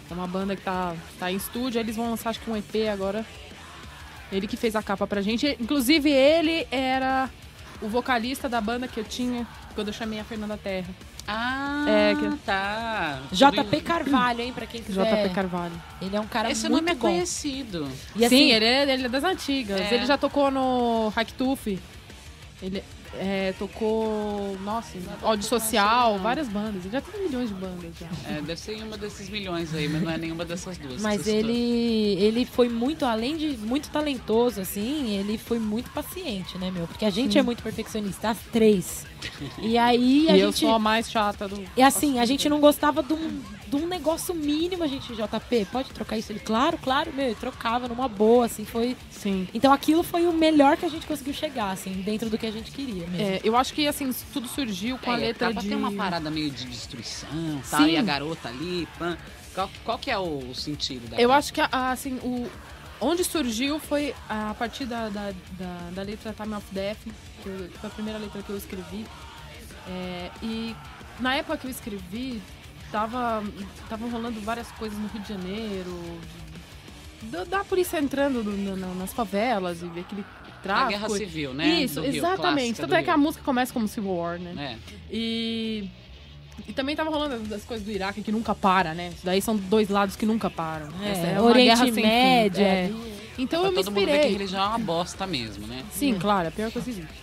[0.10, 1.80] É uma banda que tá, tá em estúdio.
[1.80, 3.26] Eles vão lançar acho que um EP agora.
[4.32, 5.58] Ele que fez a capa pra gente.
[5.60, 7.30] Inclusive, ele era
[7.82, 9.46] o vocalista da banda que eu tinha
[9.76, 10.90] quando eu chamei a Fernanda Terra.
[11.28, 13.20] Ah, É, que- tá.
[13.32, 15.06] JP Carvalho, hein, pra quem quiser.
[15.06, 15.74] JP Carvalho.
[16.02, 17.02] Ele é um cara Esse muito nome é bom.
[17.02, 17.88] conhecido.
[18.16, 19.80] E assim, Sim, ele é, ele é das antigas.
[19.80, 19.94] É.
[19.94, 21.80] Ele já tocou no Hacktooth.
[22.62, 22.84] Ele
[23.18, 26.24] é, tocou, nossa, ódio social, não.
[26.24, 26.86] várias bandas.
[26.86, 28.08] Ele já tem milhões de bandas já.
[28.30, 31.02] É, deve ser em uma desses milhões aí, mas não é nenhuma dessas duas.
[31.02, 36.72] Mas ele, ele foi muito, além de muito talentoso, assim, ele foi muito paciente, né,
[36.72, 36.88] meu?
[36.88, 39.06] Porque a gente é muito perfeccionista, as três.
[39.60, 40.62] E aí a e eu gente.
[40.62, 41.62] sou a mais chata do.
[41.76, 45.68] E assim, a gente não gostava de um, de um negócio mínimo, a gente, JP,
[45.72, 46.32] pode trocar isso?
[46.32, 48.96] Ele, claro, claro, meu, e trocava numa boa, assim, foi.
[49.12, 49.48] Sim.
[49.54, 52.52] Então aquilo foi o melhor que a gente conseguiu chegar, assim, dentro do que a
[52.52, 53.26] gente queria mesmo.
[53.28, 55.68] É, eu acho que assim, tudo surgiu com a É, letra acaba de.
[55.70, 57.92] tem uma parada meio de destruição, tal, Sim.
[57.92, 59.18] e a garota ali, pã.
[59.54, 61.40] Qual, qual que é o, sentido da Eu capa?
[61.40, 62.50] acho que a- assim, o
[63.02, 66.98] onde surgiu foi a partir da, da, da, da letra Time of Death,
[67.44, 69.06] que, eu- que foi a primeira letra que eu escrevi.
[69.90, 70.76] É, e
[71.20, 72.42] na época que eu escrevi,
[72.92, 73.44] tava
[73.84, 76.20] estavam rolando várias coisas no Rio de Janeiro,
[77.24, 80.06] da, da polícia entrando no- no- nas favelas e ver
[80.62, 80.90] aquele A tráfico.
[81.08, 81.68] guerra civil, né?
[81.82, 82.80] Isso, Rio, exatamente.
[82.82, 84.78] Tanto é que a música começa como Civil War, né?
[84.80, 84.94] É.
[85.12, 85.90] E,
[86.68, 89.10] e também tava rolando as- as coisas do Iraque que nunca para, né?
[89.14, 90.88] Isso daí são dois lados que nunca param.
[91.04, 92.02] É, Essa uma Oriente guerra sem fim.
[92.04, 92.62] Médio.
[92.64, 92.86] É.
[92.86, 93.12] ali.
[93.38, 94.32] Então pra eu me todo mundo ver que inspirei.
[94.34, 95.84] religião é uma bosta mesmo, né?
[95.92, 97.22] Sim, claro, é a pior coisa que existe.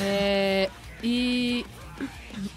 [0.00, 0.70] É,
[1.02, 1.64] e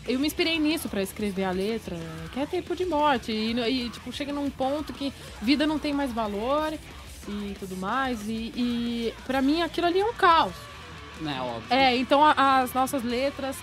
[0.08, 1.98] eu me inspirei nisso pra escrever a letra,
[2.32, 3.32] que é tempo de morte.
[3.32, 5.12] E, e, tipo, chega num ponto que
[5.42, 6.74] vida não tem mais valor
[7.28, 8.28] e tudo mais.
[8.28, 10.54] E, e para mim aquilo ali é um caos.
[11.20, 11.64] Né, óbvio.
[11.70, 13.56] É, então a- as nossas letras,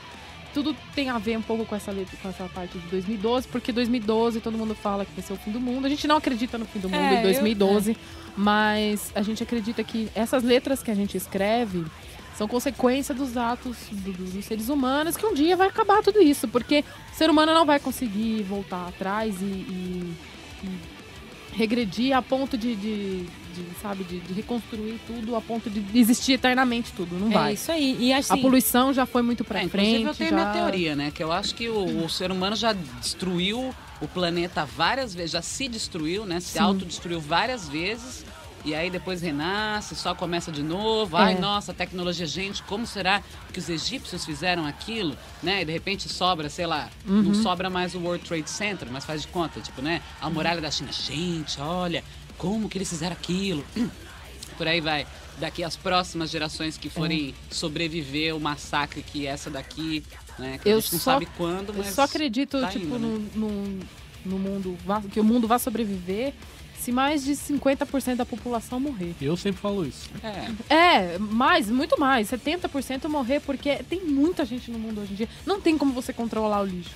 [0.54, 3.72] tudo tem a ver um pouco com essa letra, com essa parte de 2012, porque
[3.72, 5.86] 2012 todo mundo fala que vai ser o fim do mundo.
[5.86, 7.96] A gente não acredita no fim do mundo É, em eu- 2012,
[8.36, 11.84] mas a gente acredita que essas letras que a gente escreve
[12.36, 16.46] são consequência dos atos do- dos seres humanos, que um dia vai acabar tudo isso,
[16.46, 20.14] porque o ser humano não vai conseguir voltar atrás e, e-
[20.62, 20.68] e
[21.56, 23.26] regredir a ponto de, de-
[23.62, 27.18] de, sabe, de, de reconstruir tudo, a ponto de existir eternamente tudo.
[27.18, 27.52] Não É vai.
[27.54, 27.96] isso aí.
[28.00, 30.06] E assim, A poluição já foi muito pra É, inclusive frente.
[30.06, 30.36] eu tenho já...
[30.36, 31.10] minha teoria, né?
[31.10, 35.42] Que eu acho que o, o ser humano já destruiu o planeta várias vezes, já
[35.42, 36.40] se destruiu, né?
[36.40, 36.60] Se Sim.
[36.60, 38.24] autodestruiu várias vezes.
[38.64, 41.16] E aí depois renasce, só começa de novo.
[41.16, 41.38] Ai, É.
[41.38, 45.16] nossa, tecnologia, gente, como será que os egípcios fizeram aquilo?
[45.42, 45.62] Né?
[45.62, 47.22] E de repente sobra, sei lá, Uhum.
[47.22, 50.02] não sobra mais o World Trade Center, mas faz de conta, tipo, né?
[50.20, 50.90] A muralha da China.
[50.92, 52.02] Gente, olha,
[52.38, 53.64] como que eles fizeram aquilo?
[54.56, 55.06] Por aí vai.
[55.38, 60.02] Daqui as próximas gerações que forem sobreviver o massacre que essa daqui,
[60.38, 60.58] né?
[60.60, 61.94] Que a Eu gente não só- sabe quando, Eu mas.
[61.94, 63.18] só acredito, tá tipo, indo, no,
[63.48, 63.80] no,
[64.24, 64.76] no mundo,
[65.12, 66.32] que o mundo vá sobreviver
[66.76, 69.14] se mais de 50% da população morrer.
[69.20, 70.08] Eu sempre falo isso.
[70.70, 70.74] É.
[71.14, 72.28] É, mais, muito mais.
[72.30, 75.28] 70% morrer porque tem muita gente no mundo hoje em dia.
[75.46, 76.90] Não tem como você controlar o lixo.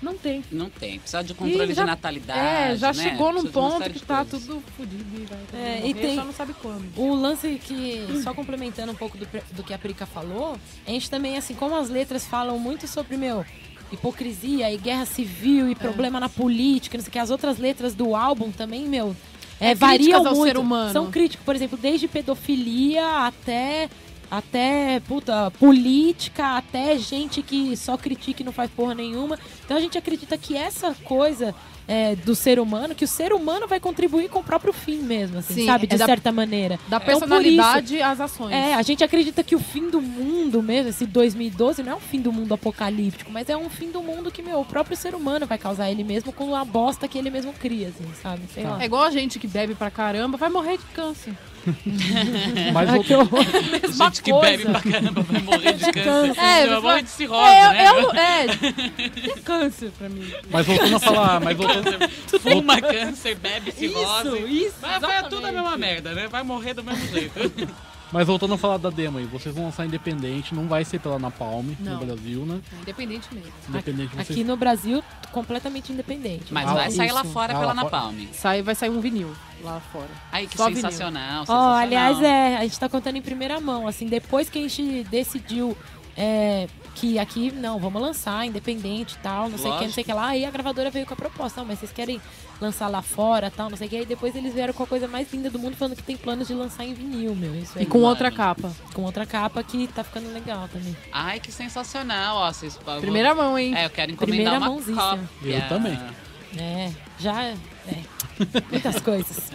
[0.00, 0.44] Não tem.
[0.52, 0.98] Não tem.
[1.00, 2.38] Precisa de controle já- de natalidade.
[2.72, 3.02] É, já né?
[3.02, 4.46] chegou num ponto que tá coisas.
[4.46, 6.84] tudo fodido e vai É, e tem- só não sabe quando.
[6.96, 11.10] O lance que, só complementando um pouco do, do que a Prica falou, a gente
[11.10, 13.44] também, assim, como as letras falam muito sobre, meu,
[13.90, 17.94] hipocrisia e guerra civil e problema na política, não sei o que, as outras letras
[17.94, 19.16] do álbum também, meu,
[19.60, 20.44] é, É variam muito.
[20.44, 20.92] ser humano.
[20.92, 23.88] São críticos, por exemplo, desde pedofilia até
[24.30, 29.38] até puta, política, até gente que só critica e não faz porra nenhuma.
[29.64, 31.54] Então a gente acredita que essa coisa
[31.90, 35.38] é, do ser humano, que o ser humano vai contribuir com o próprio fim mesmo,
[35.38, 35.84] assim, Sim, sabe?
[35.84, 36.78] é De da- certa maneira.
[36.86, 38.52] Da Então, por isso- personalidade às ações.
[38.52, 42.00] é, a gente acredita que o fim do mundo mesmo, esse 2012, não é um
[42.00, 45.14] fim do mundo apocalíptico, mas é um fim do mundo que, meu, o próprio ser
[45.14, 48.42] humano vai causar ele mesmo com a bosta que ele mesmo cria, assim, sabe?
[48.52, 48.82] Sei lá.
[48.82, 51.32] É igual a gente que bebe pra caramba, vai morrer de câncer.
[52.72, 53.46] Mas Ah, que voltando, horror.
[53.82, 54.46] Mesma Gente que coisa.
[54.50, 56.04] bebe pra caramba vai morrer de câncer.
[56.04, 56.40] câncer.
[56.40, 57.88] É, vai vai- morrer de cirrose, É, né?
[57.90, 58.46] eu, é,
[59.36, 60.30] é câncer pra mim.
[60.50, 62.08] mas voltando a falar, mas voltando,
[62.40, 64.28] Fuma câncer, bebe cirrose.
[64.28, 66.28] Isso, isso, Vai, vai tudo a mesma merda, né?
[66.28, 67.68] Vai morrer do mesmo jeito.
[68.12, 71.18] mas voltando a falar da demo aí, vocês vão lançar independente, não vai ser pela
[71.18, 71.98] Napalm Não.
[72.00, 72.60] no Brasil, né?
[72.82, 73.52] Independente mesmo.
[73.68, 74.30] Independente de vocês.
[74.30, 75.02] Aqui no Brasil,
[75.32, 76.52] completamente independente.
[76.52, 77.32] Mas Ah, vai sair lá isso.
[77.32, 77.82] fora Ah, pela lá.
[77.82, 78.16] Napalm.
[78.32, 79.30] Sai, vai sair um vinil
[79.62, 80.08] lá fora.
[80.32, 81.72] Ai, que Só sensacional, sensacional.
[81.72, 83.86] aliás, é, a gente tá contando em primeira mão.
[83.86, 85.76] Assim, depois que a gente decidiu
[86.16, 90.02] é, que aqui, não, vamos lançar, independente e tal, não sei o que, não sei
[90.02, 90.28] o que lá.
[90.28, 92.20] Aí a gravadora veio com a proposta, não, mas vocês querem
[92.60, 93.96] lançar lá fora tal, não sei o que.
[93.98, 96.48] Aí depois eles vieram com a coisa mais linda do mundo, falando que tem planos
[96.48, 97.54] de lançar em vinil, meu.
[97.54, 97.84] Isso aí.
[97.84, 98.10] E com mano.
[98.10, 98.72] outra capa.
[98.92, 100.96] Com outra capa que tá ficando legal também.
[101.12, 102.52] Ai, que sensacional, ó.
[102.52, 103.76] Vocês, eu vou- Primeira mão, hein?
[103.76, 105.18] É, eu quero encomendar Primeira uma mãozíssima.
[105.40, 105.56] cópia.
[105.56, 105.98] Eu também.
[106.56, 107.44] É, já.
[107.44, 107.56] É.
[108.70, 109.50] Muitas coisas.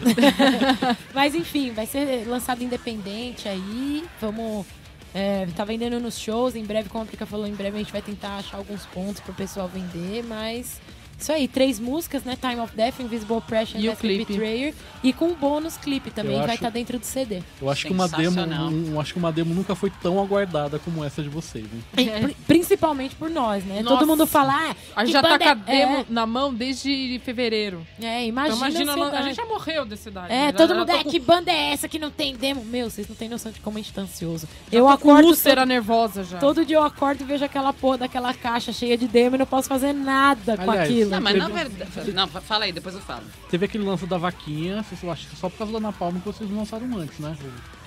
[1.14, 4.04] Mas enfim, vai ser lançado independente aí.
[4.20, 4.66] Vamos.
[5.14, 7.92] É, tá vendendo nos shows, em breve, como a Prica falou, em breve a gente
[7.92, 10.82] vai tentar achar alguns pontos pro pessoal vender, mas.
[11.20, 12.36] Isso aí, três músicas, né?
[12.40, 14.26] Time of Death, Invisible Pressure E o clipe.
[14.34, 14.74] Betrayer.
[15.04, 17.42] E com um bônus clipe também, Eu vai acho- estar dentro do CD.
[17.62, 21.04] Eu acho que uma demo, um- acho que uma demo nunca foi tão aguardada como
[21.04, 21.84] essa de vocês, hein?
[22.22, 23.82] Pri- Principalmente por nós, né?
[23.82, 23.98] Nossa.
[23.98, 27.20] Todo mundo fala, ah, A gente já tá com a é- demo na mão desde
[27.24, 27.86] fevereiro.
[28.02, 28.56] É, Então imagina,
[28.94, 30.28] imagina, a a gente já morreu dessa idade.
[30.34, 30.52] É, né?
[30.52, 32.64] todo Já- mundo, é, com- que banda é essa que não tem demo?
[32.66, 34.48] Meu, vocês não têm noção de como a gente tá ansioso.
[34.72, 36.38] já Eu acordo, úlcera todo, nervosa já.
[36.40, 39.46] todo dia eu acordo e vejo aquela porra daquela caixa cheia de demo e não
[39.46, 40.72] posso fazer nada com
[41.10, 42.12] Não, mas na verdade.
[42.14, 43.24] Não, fa- fala aí, depois eu falo.
[43.50, 46.50] Teve aquele lance da vaquinha, vocês acham que só por causa da Napalm que vocês
[46.50, 47.36] não lançaram antes, né?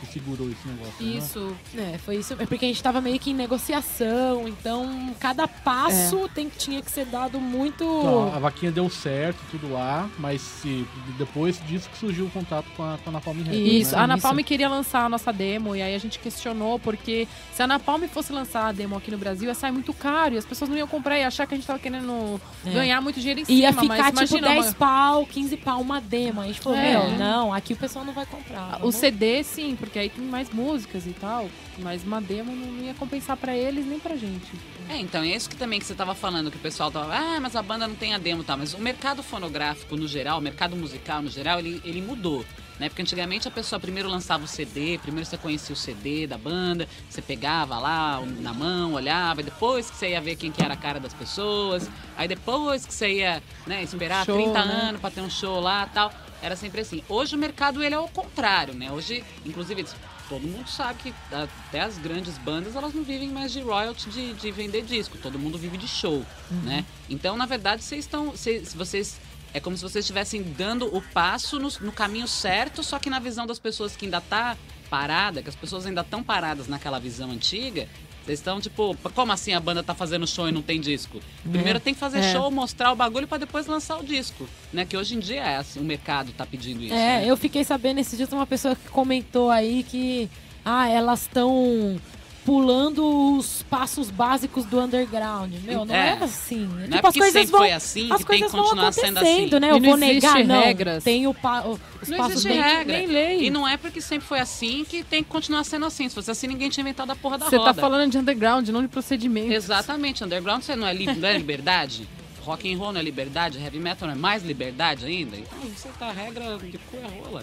[0.01, 1.05] Que segurou esse negócio.
[1.05, 1.13] Né?
[1.17, 1.57] Isso.
[1.77, 2.35] É, foi isso.
[2.39, 6.29] É porque a gente tava meio que em negociação, então cada passo É.
[6.29, 7.83] tem, tinha que ser dado muito.
[7.85, 10.87] Então, a vaquinha deu certo, tudo lá, mas se,
[11.19, 14.03] depois disso que surgiu o contato com a, com a Napalm Records, Isso, né?
[14.03, 17.67] a Napalm queria lançar a nossa demo e aí a gente questionou porque se a
[17.67, 20.69] Napalm fosse lançar a demo aqui no Brasil ia sair muito caro e as pessoas
[20.71, 22.71] não iam comprar e achar que a gente tava querendo É.
[22.71, 23.59] ganhar muito dinheiro em cima.
[23.59, 26.41] Ia ficar tipo imagina 10 uma- pau, 15 pau uma demo.
[26.41, 26.91] Aí falou, É.
[26.93, 28.77] meu, não, aqui o pessoal não vai comprar.
[28.77, 31.49] O vamos- CD, sim, porque aí tem mais músicas e tal.
[31.79, 34.51] Mas uma demo não ia compensar pra eles nem pra gente.
[34.89, 37.41] É, então, é isso que também que você tava falando, que o pessoal tava, ah,
[37.41, 38.57] mas a banda não tem a demo e tal.
[38.57, 42.45] Mas o mercado fonográfico no geral, o mercado musical no geral, ele, ele mudou.
[42.79, 42.89] Né?
[42.89, 46.87] Porque antigamente a pessoa primeiro lançava o CD, primeiro você conhecia o CD da banda,
[47.09, 50.75] você pegava lá na mão, olhava, e depois que você ia ver quem que era
[50.75, 54.75] a cara das pessoas, aí depois que você ia né, esperar Show, 30 né?
[54.89, 56.13] anos pra ter um show lá tal.
[56.43, 57.03] Era sempre assim.
[57.09, 58.93] Hoje o mercado ele é o contrário, né?
[58.93, 59.87] Hoje, inclusive,
[60.29, 64.33] todo mundo sabe que até as grandes bandas elas não vivem mais de royalty de,
[64.35, 65.17] de vender disco.
[65.19, 66.25] Todo mundo vive de show,
[66.65, 66.85] né?
[67.09, 68.31] Então, na verdade, vocês estão.
[68.31, 69.19] Vocês, vocês-
[69.55, 73.19] é como se vocês estivessem dando o passo no, no caminho certo, só que na
[73.19, 74.57] visão das pessoas que ainda tá
[74.91, 77.89] parada, que as pessoas ainda estão paradas naquela visão antiga.
[78.27, 81.21] Vocês estão tipo, como assim a banda tá fazendo show e não tem disco?
[81.49, 82.33] Primeiro tem que fazer É.
[82.33, 84.85] show, mostrar o bagulho pra depois lançar o disco, né?
[84.85, 86.93] Que hoje em dia é assim, o mercado tá pedindo isso.
[86.93, 87.25] É, né?
[87.25, 90.29] eu fiquei sabendo esses dias uma pessoa que comentou aí que
[90.65, 92.01] ah, elas estão
[92.47, 95.53] pulando os passos básicos do underground.
[95.65, 96.25] Meu, não é, É.
[96.25, 96.61] assim.
[96.67, 98.51] Não é tipo, as porque coisas sempre vão foi assim as que tem que coisas
[98.53, 99.61] continuar sendo acontecendo, assim.
[99.61, 99.67] né?
[99.67, 100.61] E Eu não vou negar, não.
[100.63, 101.05] regras.
[101.05, 102.97] Tem o pa- o- os Não passos existe bem regra.
[102.99, 103.43] nem lei.
[103.47, 106.09] E não é porque sempre foi assim que tem que continuar sendo assim.
[106.09, 107.75] Se fosse assim, ninguém tinha inventado a porra da Você roda.
[107.75, 109.53] tá falando de underground, não de procedimento.
[109.53, 112.09] Exatamente, underground você não é, li- não é liberdade?
[112.45, 113.59] Rock and roll não é liberdade?
[113.61, 115.37] Heavy metal não é mais liberdade ainda?
[115.37, 117.43] Então você tá a regra de cu é rola.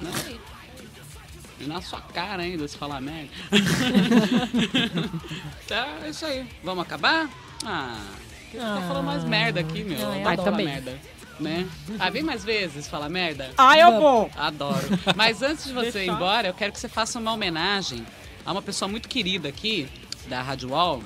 [0.00, 0.10] Né?
[0.30, 0.53] E
[1.60, 3.30] na sua cara ainda, se falar merda.
[5.68, 6.46] tá, é isso aí.
[6.62, 7.28] Vamos acabar?
[7.64, 8.00] Ah,
[8.50, 9.98] que tá falando mais merda aqui, meu.
[9.98, 10.36] Ah, eu Adoro adoro.
[10.36, 10.66] falar também.
[10.66, 10.98] merda.
[11.40, 11.66] Né?
[11.98, 13.50] Ah, vem mais vezes falar merda.
[13.58, 14.30] Ah, eu vou.
[14.36, 14.86] Adoro.
[15.16, 18.06] Mas antes de você ir embora, eu quero que você faça uma homenagem
[18.46, 19.88] a uma pessoa muito querida aqui,
[20.28, 21.02] da Rádio Wall.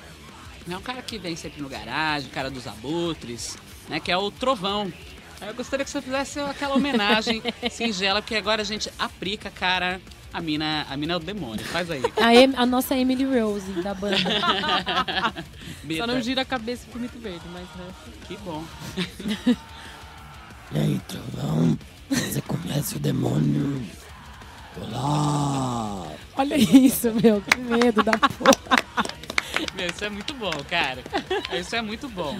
[0.69, 3.99] É um cara que vem sempre no garagem, cara dos abutres, né?
[3.99, 4.93] Que é o Trovão.
[5.41, 7.41] Eu gostaria que você fizesse aquela homenagem
[7.71, 9.99] singela, porque agora a gente aplica, cara.
[10.33, 11.63] A mina, a mina é o demônio.
[11.65, 12.01] Faz aí.
[12.21, 14.15] A, Em- a nossa Emily Rose da banda.
[15.97, 17.87] Só não gira a cabeça pro mito verde, mas né?
[18.27, 18.63] Que bom.
[20.71, 21.75] E aí, trovão?
[22.11, 23.81] Você conhece o demônio?
[26.35, 27.41] Olha isso, meu.
[27.41, 28.77] Que medo da porra.
[29.75, 31.01] Meu, isso é muito bom, cara.
[31.59, 32.37] Isso é muito bom.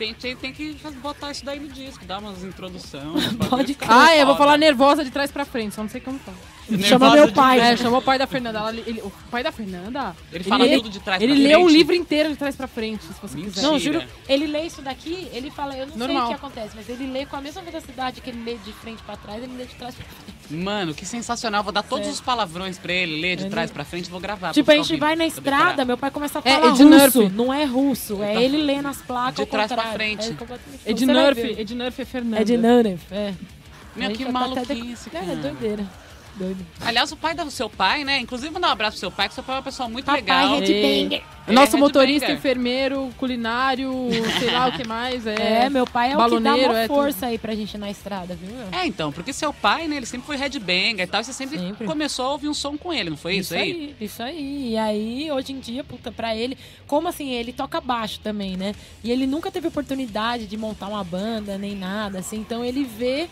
[0.00, 3.34] Tem, tem, tem que botar isso daí no disco, dar umas introduções.
[3.50, 6.00] Pode ficar Ah, é, eu vou falar nervosa de trás pra frente, só não sei
[6.00, 6.38] como fala.
[6.70, 7.60] Chama Nervosa meu de- pai.
[7.60, 8.58] É, chamou o pai da Fernanda.
[8.60, 10.16] ela- ele- o pai da Fernanda.
[10.32, 11.76] Ele fala lê- tudo de trás Ele pra leu o frente.
[11.76, 13.52] livro inteiro de trás pra frente, se você Mentira.
[13.52, 13.62] quiser.
[13.66, 16.24] Não, juro, ele lê isso daqui, ele fala, eu não sei Normal.
[16.24, 19.02] o que acontece, mas ele lê com a mesma velocidade que ele lê de frente
[19.02, 20.40] pra trás, ele lê de trás pra frente.
[20.64, 21.62] Mano, que sensacional.
[21.62, 22.10] Vou dar todos É.
[22.10, 24.52] os palavrões pra ele, ler de Ele- trás pra frente e vou gravar.
[24.52, 26.72] tipo, pra a gente ouvindo, vai na pra estrada, meu pai começa a É, falar
[26.72, 27.28] Ed russo, Nerf.
[27.34, 28.42] não é russo, é Tá.
[28.42, 30.30] ele lendo as placas De ao trás pra frente.
[30.30, 31.60] É completamente- Ed você vai Nerf, ver.
[31.60, 32.40] Ed Nerf é Fernanda.
[32.40, 33.34] É de Nerf, é.
[33.96, 35.32] Meu, que tá até maluquice, deco- cara.
[35.32, 35.84] É, doideira.
[36.36, 36.64] Doido.
[36.80, 38.18] Aliás, o pai do seu pai, né?
[38.18, 40.20] Inclusive, mandar um abraço pro seu pai, que seu pai é uma pessoa muito Papai
[40.20, 40.60] legal.
[40.60, 41.22] headbanger.
[41.46, 43.92] É Nosso Ele é motorista, enfermeiro, culinário,
[44.38, 45.26] sei lá o que mais.
[45.26, 47.78] É, É, meu pai é o que dá uma é força aí pra gente ir
[47.78, 48.50] na estrada, viu?
[48.70, 51.58] É, então, porque seu pai, né, ele sempre foi headbanger e tal, e você sempre,
[51.58, 51.86] Sempre.
[51.86, 53.94] começou a ouvir um som com ele, não foi isso, aí?
[54.00, 54.70] Isso aí.
[54.72, 56.56] E aí, hoje em dia, puta, pra ele,
[56.86, 58.74] como assim, ele toca baixo também, né?
[59.02, 62.36] E ele nunca teve oportunidade de montar uma banda, nem nada, assim.
[62.38, 63.28] Então ele vê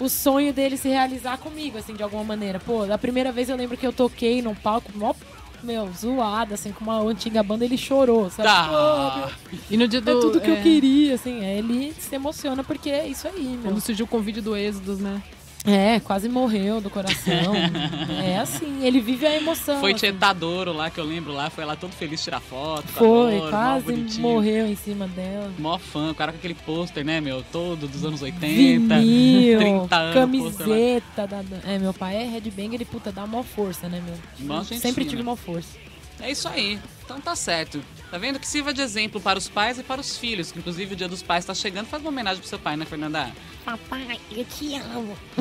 [0.00, 2.60] o sonho dele se realizar comigo, assim, de alguma maneira.
[2.60, 5.14] Pô, da primeira vez eu lembro que eu toquei num palco, mó,
[5.62, 8.48] meu, zoado, assim, com uma antiga banda, ele chorou, sabe?
[8.48, 9.30] Tá.
[9.50, 10.10] Pô, E no dia do.
[10.10, 11.44] é tudo que é, eu queria, assim.
[11.44, 13.62] aí Ele se emociona porque é isso aí, meu.
[13.72, 15.20] Quando surgiu o convite do Êxodos, né?
[15.64, 17.54] É, quase morreu do coração.
[18.24, 19.80] é assim, ele vive a emoção.
[19.80, 20.00] Foi assim.
[20.00, 22.86] Tietadouro lá, que eu lembro lá, foi lá todo feliz tirar foto.
[22.88, 25.52] Foi, quase morreu em cima dela.
[25.58, 28.98] Mó fã, o cara com aquele pôster, né, meu, todo dos anos 80.
[28.98, 31.26] Vinil, 30 anos, camiseta.
[31.26, 34.62] Da, é, meu pai é headbanger, ele puta, dá mó força, né, meu?
[34.64, 35.87] Gente Sempre tive mó força.
[36.20, 36.78] É isso aí.
[37.04, 37.80] Então tá certo.
[38.10, 40.52] Tá vendo que sirva de exemplo para os pais e para os filhos.
[40.52, 41.86] Que inclusive o dia dos pais tá chegando.
[41.86, 43.30] Faz uma homenagem pro seu pai, né, Fernanda?
[43.64, 45.16] Papai, eu te amo.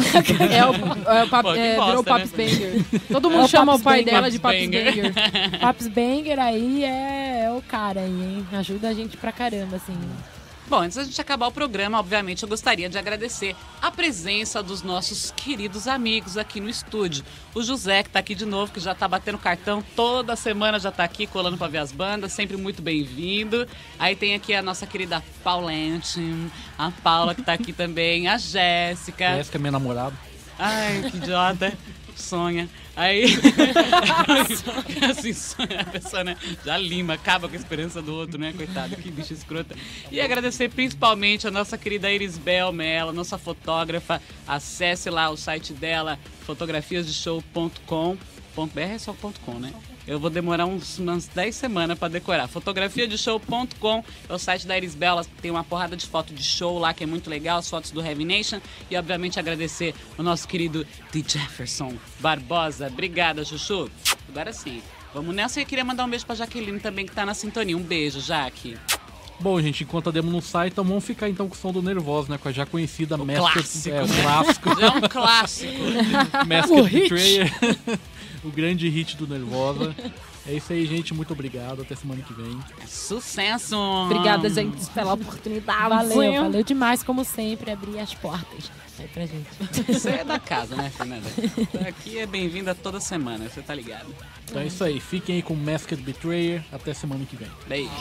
[0.51, 2.09] É o, é o pap, Pô, é, bosta, virou né?
[2.09, 2.85] Paps Banger.
[3.11, 5.13] Todo É mundo o chama o pai dela de Paps Paps Banger.
[5.13, 5.59] Banger.
[5.59, 8.47] Paps Banger aí é, é o cara aí, hein?
[8.53, 9.97] Ajuda a gente pra caramba, assim.
[10.69, 14.81] Bom, antes da gente acabar o programa, obviamente eu gostaria de agradecer a presença dos
[14.81, 17.23] nossos queridos amigos aqui no estúdio.
[17.55, 20.91] O José, que tá aqui de novo, que já tá batendo cartão toda semana, já
[20.91, 23.65] tá aqui colando pra ver as bandas, sempre muito bem-vindo.
[23.97, 26.19] Aí tem aqui a nossa querida Paulente,
[26.77, 29.41] a Paula que tá aqui também, a Jéssica.
[29.49, 30.17] Que é minha namorada.
[30.59, 31.71] Ai, que idiota.
[32.17, 32.67] Sonha.
[32.95, 33.25] Aí.
[35.09, 36.35] assim, sonha a pessoa, né?
[36.65, 38.53] Já lima, acaba com a esperança do outro, né?
[38.57, 39.75] Coitado, que bicho escrota.
[40.11, 44.21] E agradecer principalmente a nossa querida Irisbel Mello, nossa fotógrafa.
[44.47, 48.17] Acesse lá o site dela, fotografiasdeshow.com.
[48.73, 49.71] .br é só ponto .com, né?
[50.07, 52.47] Eu vou demorar uns, umas 10 semanas pra decorar.
[52.47, 55.11] Fotografiadeshow.com é o site da Irisbel.
[55.11, 57.91] Ela tem uma porrada de foto de show lá que é muito legal, as fotos
[57.91, 58.61] do Heavy Nation.
[58.89, 62.87] E obviamente agradecer o nosso querido The Jefferson Barbosa.
[62.87, 63.89] Obrigada, Chuchu.
[64.29, 64.81] Agora sim.
[65.13, 67.75] Vamos nessa e eu queria mandar um beijo pra Jaqueline também, que tá na sintonia.
[67.75, 68.77] Um beijo, Jaque.
[69.39, 71.81] Bom, gente, enquanto a demo não sai, então vamos ficar então com o som do
[71.81, 72.39] Nervoso, né?
[72.39, 73.37] Com a já conhecida Master...
[73.37, 74.17] clássico, É, o né?
[74.17, 74.69] clássico.
[74.79, 76.81] Já é um clássico.
[76.87, 77.09] Hit.
[77.09, 77.53] Betrayer.
[78.47, 79.95] O grande hit do Nervosa.
[80.45, 81.13] É isso aí, gente.
[81.13, 81.81] Muito obrigado.
[81.81, 82.57] Até semana que vem.
[82.87, 83.75] Sucesso!
[83.77, 85.89] Obrigada, gente, pela oportunidade.
[85.89, 89.47] Valeu, valeu demais, como sempre, abrir as portas aí pra gente.
[89.87, 91.27] Você é da casa, né, Fernanda?
[91.87, 94.07] Aqui é bem-vinda toda semana, você tá ligado.
[94.45, 94.99] Então é isso aí.
[94.99, 96.63] Fiquem aí com Masked Betrayer.
[96.71, 97.49] Até semana que vem.
[97.67, 97.91] Beijo.